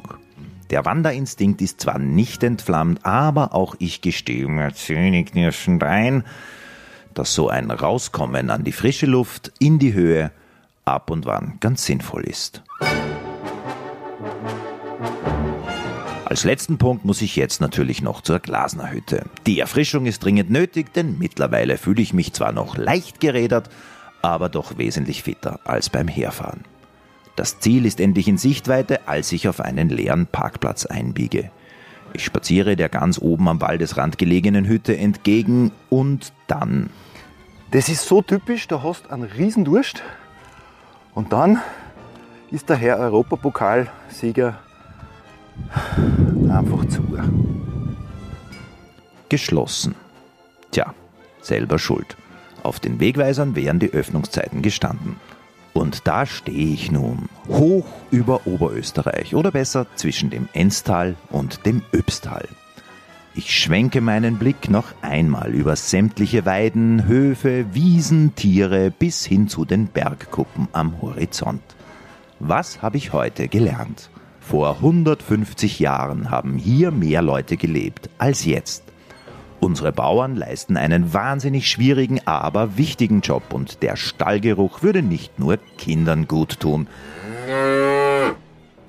Der 0.70 0.86
Wanderinstinkt 0.86 1.62
ist 1.62 1.82
zwar 1.82 1.98
nicht 1.98 2.44
entflammt, 2.44 3.06
aber 3.06 3.56
auch 3.56 3.76
ich 3.80 4.02
gestehe 4.02 4.48
mir 4.48 4.74
zähneknirschend 4.74 5.84
ein, 5.84 6.24
dass 7.14 7.34
so 7.34 7.50
ein 7.50 7.72
Rauskommen 7.72 8.50
an 8.50 8.64
die 8.64 8.72
frische 8.72 9.06
Luft, 9.06 9.52
in 9.60 9.80
die 9.80 9.94
Höhe, 9.94 10.32
ab 10.86 11.10
und 11.10 11.26
wann 11.26 11.58
ganz 11.60 11.86
sinnvoll 11.86 12.24
ist. 12.24 12.64
Als 16.34 16.46
letzten 16.46 16.80
Punkt 16.80 17.06
muss 17.06 17.22
ich 17.22 17.36
jetzt 17.36 17.62
natürlich 17.62 18.02
noch 18.02 18.22
zur 18.22 18.40
Glasnerhütte. 18.40 19.26
Die 19.46 19.60
Erfrischung 19.60 20.08
ist 20.08 20.24
dringend 20.24 20.50
nötig, 20.50 20.92
denn 20.92 21.20
mittlerweile 21.20 21.78
fühle 21.78 22.02
ich 22.02 22.12
mich 22.12 22.34
zwar 22.34 22.52
noch 22.52 22.76
leicht 22.76 23.20
gerädert, 23.20 23.70
aber 24.24 24.50
doch 24.50 24.80
wesentlich 24.80 25.22
fitter 25.22 25.60
als 25.64 25.92
beim 25.92 26.08
Herfahren. 26.08 26.62
Das 27.36 27.60
Ziel 27.60 27.86
ist 27.86 28.00
endlich 28.00 28.28
in 28.28 28.40
Sichtweite, 28.40 29.08
als 29.08 29.32
ich 29.32 29.48
auf 29.48 29.60
einen 29.60 29.90
leeren 29.90 30.26
Parkplatz 30.26 30.88
einbiege. 30.88 31.52
Ich 32.14 32.26
spaziere 32.26 32.76
der 32.76 32.90
ganz 32.90 33.20
oben 33.20 33.48
am 33.48 33.62
Waldesrand 33.62 34.18
gelegenen 34.18 34.66
Hütte 34.66 34.98
entgegen 34.98 35.72
und 35.92 36.34
dann. 36.48 36.90
Das 37.70 37.90
ist 37.90 38.08
so 38.08 38.24
typisch, 38.24 38.68
da 38.68 38.82
hast 38.82 39.12
einen 39.12 39.22
Riesendurst 39.22 40.02
und 41.14 41.32
dann 41.32 41.62
ist 42.50 42.70
der 42.70 42.78
Herr 42.78 42.98
Europapokalsieger 42.98 44.58
einfach 46.50 46.86
zu. 46.86 47.02
Geschlossen. 49.30 49.96
Tja, 50.72 50.94
selber 51.42 51.80
schuld. 51.80 52.16
Auf 52.64 52.80
den 52.80 53.00
Wegweisern 53.00 53.56
wären 53.56 53.80
die 53.80 53.92
Öffnungszeiten 53.92 54.62
gestanden. 54.62 55.18
Und 55.74 56.08
da 56.08 56.26
stehe 56.26 56.74
ich 56.74 56.92
nun, 56.92 57.30
hoch 57.48 57.88
über 58.12 58.46
Oberösterreich 58.46 59.36
oder 59.36 59.52
besser 59.52 59.88
zwischen 59.96 60.30
dem 60.30 60.48
Enstal 60.54 61.16
und 61.30 61.66
dem 61.66 61.82
Öbstal. 61.94 62.48
Ich 63.36 63.58
schwenke 63.58 64.00
meinen 64.00 64.38
Blick 64.38 64.70
noch 64.70 64.94
einmal 65.02 65.52
über 65.52 65.76
sämtliche 65.76 66.46
Weiden, 66.46 67.08
Höfe, 67.08 67.66
Wiesen, 67.74 68.36
Tiere 68.36 68.92
bis 68.92 69.26
hin 69.26 69.48
zu 69.48 69.66
den 69.66 69.88
Bergkuppen 69.88 70.68
am 70.72 71.02
Horizont. 71.02 71.64
Was 72.40 72.84
habe 72.84 72.98
ich 72.98 73.12
heute 73.12 73.48
gelernt? 73.48 74.12
Vor 74.46 74.76
150 74.76 75.80
Jahren 75.80 76.30
haben 76.30 76.58
hier 76.58 76.92
mehr 76.92 77.22
Leute 77.22 77.58
gelebt 77.58 78.10
als 78.18 78.46
jetzt. 78.46 78.84
Unsere 79.62 79.94
Bauern 79.94 80.36
leisten 80.36 80.76
einen 80.76 81.14
wahnsinnig 81.14 81.70
schwierigen, 81.70 82.20
aber 82.26 82.78
wichtigen 82.78 83.22
Job 83.22 83.54
und 83.54 83.82
der 83.82 83.96
Stallgeruch 83.96 84.84
würde 84.84 85.02
nicht 85.02 85.40
nur 85.40 85.58
Kindern 85.78 86.28
gut 86.28 86.60
tun. 86.60 86.88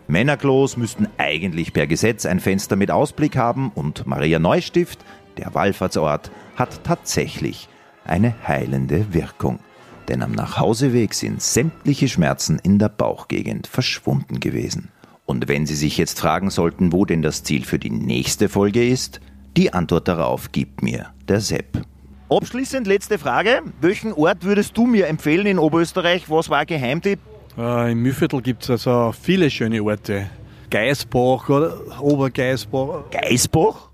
Männerklos 0.08 0.76
müssten 0.76 1.06
eigentlich 1.16 1.72
per 1.72 1.86
Gesetz 1.86 2.26
ein 2.26 2.40
Fenster 2.40 2.74
mit 2.74 2.90
Ausblick 2.90 3.36
haben 3.36 3.70
und 3.74 4.06
Maria 4.06 4.40
Neustift, 4.40 4.98
der 5.38 5.54
Wallfahrtsort, 5.54 6.32
hat 6.56 6.82
tatsächlich 6.82 7.68
eine 8.04 8.34
heilende 8.46 9.14
Wirkung. 9.14 9.60
Denn 10.08 10.22
am 10.22 10.32
Nachhauseweg 10.32 11.14
sind 11.14 11.40
sämtliche 11.40 12.08
Schmerzen 12.08 12.58
in 12.58 12.78
der 12.78 12.90
Bauchgegend 12.90 13.68
verschwunden 13.68 14.40
gewesen. 14.40 14.90
Und 15.26 15.48
wenn 15.48 15.66
Sie 15.66 15.74
sich 15.74 15.96
jetzt 15.96 16.20
fragen 16.20 16.50
sollten, 16.50 16.92
wo 16.92 17.04
denn 17.04 17.22
das 17.22 17.42
Ziel 17.42 17.64
für 17.64 17.78
die 17.78 17.90
nächste 17.90 18.48
Folge 18.48 18.86
ist, 18.86 19.20
die 19.56 19.72
Antwort 19.72 20.08
darauf 20.08 20.52
gibt 20.52 20.82
mir 20.82 21.06
der 21.28 21.40
Sepp. 21.40 21.80
Abschließend 22.28 22.86
letzte 22.86 23.18
Frage. 23.18 23.62
Welchen 23.80 24.12
Ort 24.12 24.44
würdest 24.44 24.76
du 24.76 24.86
mir 24.86 25.06
empfehlen 25.06 25.46
in 25.46 25.58
Oberösterreich? 25.58 26.28
Was 26.28 26.50
war 26.50 26.58
ein 26.58 26.66
Geheimtipp? 26.66 27.20
Äh, 27.56 27.92
Im 27.92 28.02
Mühlviertel 28.02 28.42
gibt 28.42 28.64
es 28.64 28.70
also 28.70 29.12
viele 29.12 29.50
schöne 29.50 29.82
Orte. 29.82 30.28
Geisbach 30.70 31.48
oder 31.48 32.00
Obergeisbach. 32.00 33.10
Geisbach? 33.10 33.90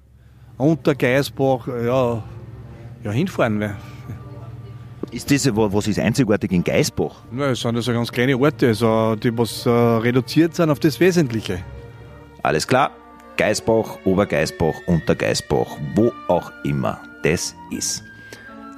Unter 0.57 0.95
Geisbach, 0.95 1.67
ja, 1.69 2.23
ja 3.05 3.11
hinfahren. 3.11 3.61
wir. 3.61 3.77
Ist 5.13 5.31
das, 5.31 5.51
was 5.55 5.89
ist 5.89 5.99
einzigartig 5.99 6.53
in 6.53 6.63
Geisbach? 6.63 7.17
Ja, 7.37 7.51
es 7.51 7.61
sind 7.61 7.75
also 7.75 7.93
ganz 7.93 8.13
kleine 8.13 8.39
Orte, 8.39 8.69
also 8.69 9.17
die 9.17 9.37
was 9.37 9.67
äh, 9.67 9.71
reduziert 9.71 10.55
sind 10.55 10.71
auf 10.71 10.79
das 10.79 11.01
Wesentliche. 11.01 11.65
Alles 12.43 12.67
klar. 12.67 12.93
Geisbach, 13.37 13.99
Obergeisbach, 14.05 14.75
Untergeisbach, 14.87 15.79
wo 15.95 16.13
auch 16.29 16.53
immer 16.63 17.01
das 17.23 17.55
ist. 17.71 18.05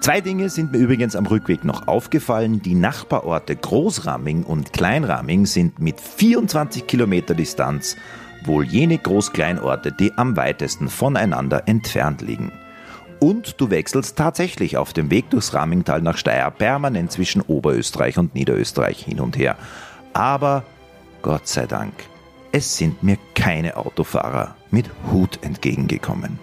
Zwei 0.00 0.20
Dinge 0.20 0.48
sind 0.48 0.72
mir 0.72 0.78
übrigens 0.78 1.16
am 1.16 1.26
Rückweg 1.26 1.64
noch 1.64 1.86
aufgefallen. 1.86 2.62
Die 2.62 2.74
Nachbarorte 2.74 3.54
Großramming 3.54 4.44
und 4.44 4.72
Kleinramming 4.72 5.46
sind 5.46 5.80
mit 5.80 6.00
24 6.00 6.86
Kilometer 6.86 7.34
Distanz 7.34 7.96
wohl 8.44 8.64
jene 8.64 8.98
Groß-Kleinorte, 8.98 9.92
die 9.92 10.12
am 10.16 10.36
weitesten 10.36 10.88
voneinander 10.88 11.68
entfernt 11.68 12.22
liegen. 12.22 12.52
Und 13.22 13.60
du 13.60 13.70
wechselst 13.70 14.18
tatsächlich 14.18 14.76
auf 14.76 14.92
dem 14.92 15.08
Weg 15.08 15.30
durchs 15.30 15.54
Rammingtal 15.54 16.02
nach 16.02 16.16
Steyr 16.16 16.50
permanent 16.50 17.12
zwischen 17.12 17.40
Oberösterreich 17.40 18.18
und 18.18 18.34
Niederösterreich 18.34 18.98
hin 18.98 19.20
und 19.20 19.38
her. 19.38 19.56
Aber 20.12 20.64
Gott 21.22 21.46
sei 21.46 21.66
Dank, 21.66 21.92
es 22.50 22.76
sind 22.76 23.04
mir 23.04 23.18
keine 23.36 23.76
Autofahrer 23.76 24.56
mit 24.72 24.90
Hut 25.12 25.38
entgegengekommen. 25.42 26.40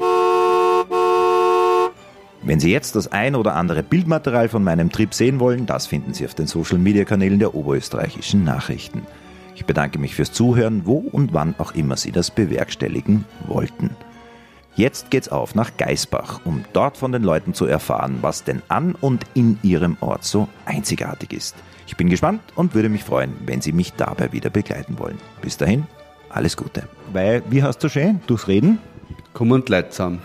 Wenn 2.43 2.61
Sie 2.61 2.71
jetzt 2.71 2.95
das 2.95 3.11
ein 3.11 3.35
oder 3.35 3.57
andere 3.57 3.83
Bildmaterial 3.83 4.47
von 4.47 4.63
meinem 4.63 4.89
Trip 4.89 5.13
sehen 5.13 5.41
wollen, 5.41 5.65
das 5.65 5.85
finden 5.85 6.13
Sie 6.13 6.23
auf 6.23 6.33
den 6.33 6.47
Social 6.47 6.77
Media 6.77 7.03
Kanälen 7.03 7.39
der 7.39 7.55
oberösterreichischen 7.55 8.45
Nachrichten. 8.45 9.05
Ich 9.53 9.65
bedanke 9.65 9.99
mich 9.99 10.15
fürs 10.15 10.31
Zuhören, 10.31 10.83
wo 10.85 10.99
und 10.99 11.33
wann 11.33 11.55
auch 11.57 11.73
immer 11.73 11.97
Sie 11.97 12.13
das 12.13 12.31
bewerkstelligen 12.31 13.25
wollten. 13.47 13.97
Jetzt 14.79 15.11
geht's 15.11 15.27
auf 15.27 15.55
nach 15.55 15.75
Geisbach, 15.75 16.39
um 16.45 16.63
dort 16.71 16.95
von 16.95 17.11
den 17.11 17.21
Leuten 17.21 17.53
zu 17.53 17.65
erfahren, 17.65 18.19
was 18.21 18.45
denn 18.45 18.61
an 18.69 18.95
und 18.95 19.25
in 19.33 19.59
ihrem 19.61 19.97
Ort 19.99 20.23
so 20.23 20.47
einzigartig 20.63 21.33
ist. 21.33 21.57
Ich 21.85 21.97
bin 21.97 22.07
gespannt 22.07 22.39
und 22.55 22.73
würde 22.73 22.87
mich 22.87 23.03
freuen, 23.03 23.33
wenn 23.45 23.59
Sie 23.59 23.73
mich 23.73 23.91
dabei 23.91 24.31
wieder 24.31 24.49
begleiten 24.49 24.97
wollen. 24.97 25.17
Bis 25.41 25.57
dahin, 25.57 25.85
alles 26.29 26.55
Gute. 26.55 26.83
Weil, 27.11 27.43
wie 27.49 27.61
hast 27.61 27.79
du 27.79 27.89
schön? 27.89 28.21
Durchs 28.25 28.47
Reden? 28.47 28.79
Komm 29.33 29.51
und 29.51 29.67
Leid 29.67 29.91
zusammen. 29.91 30.21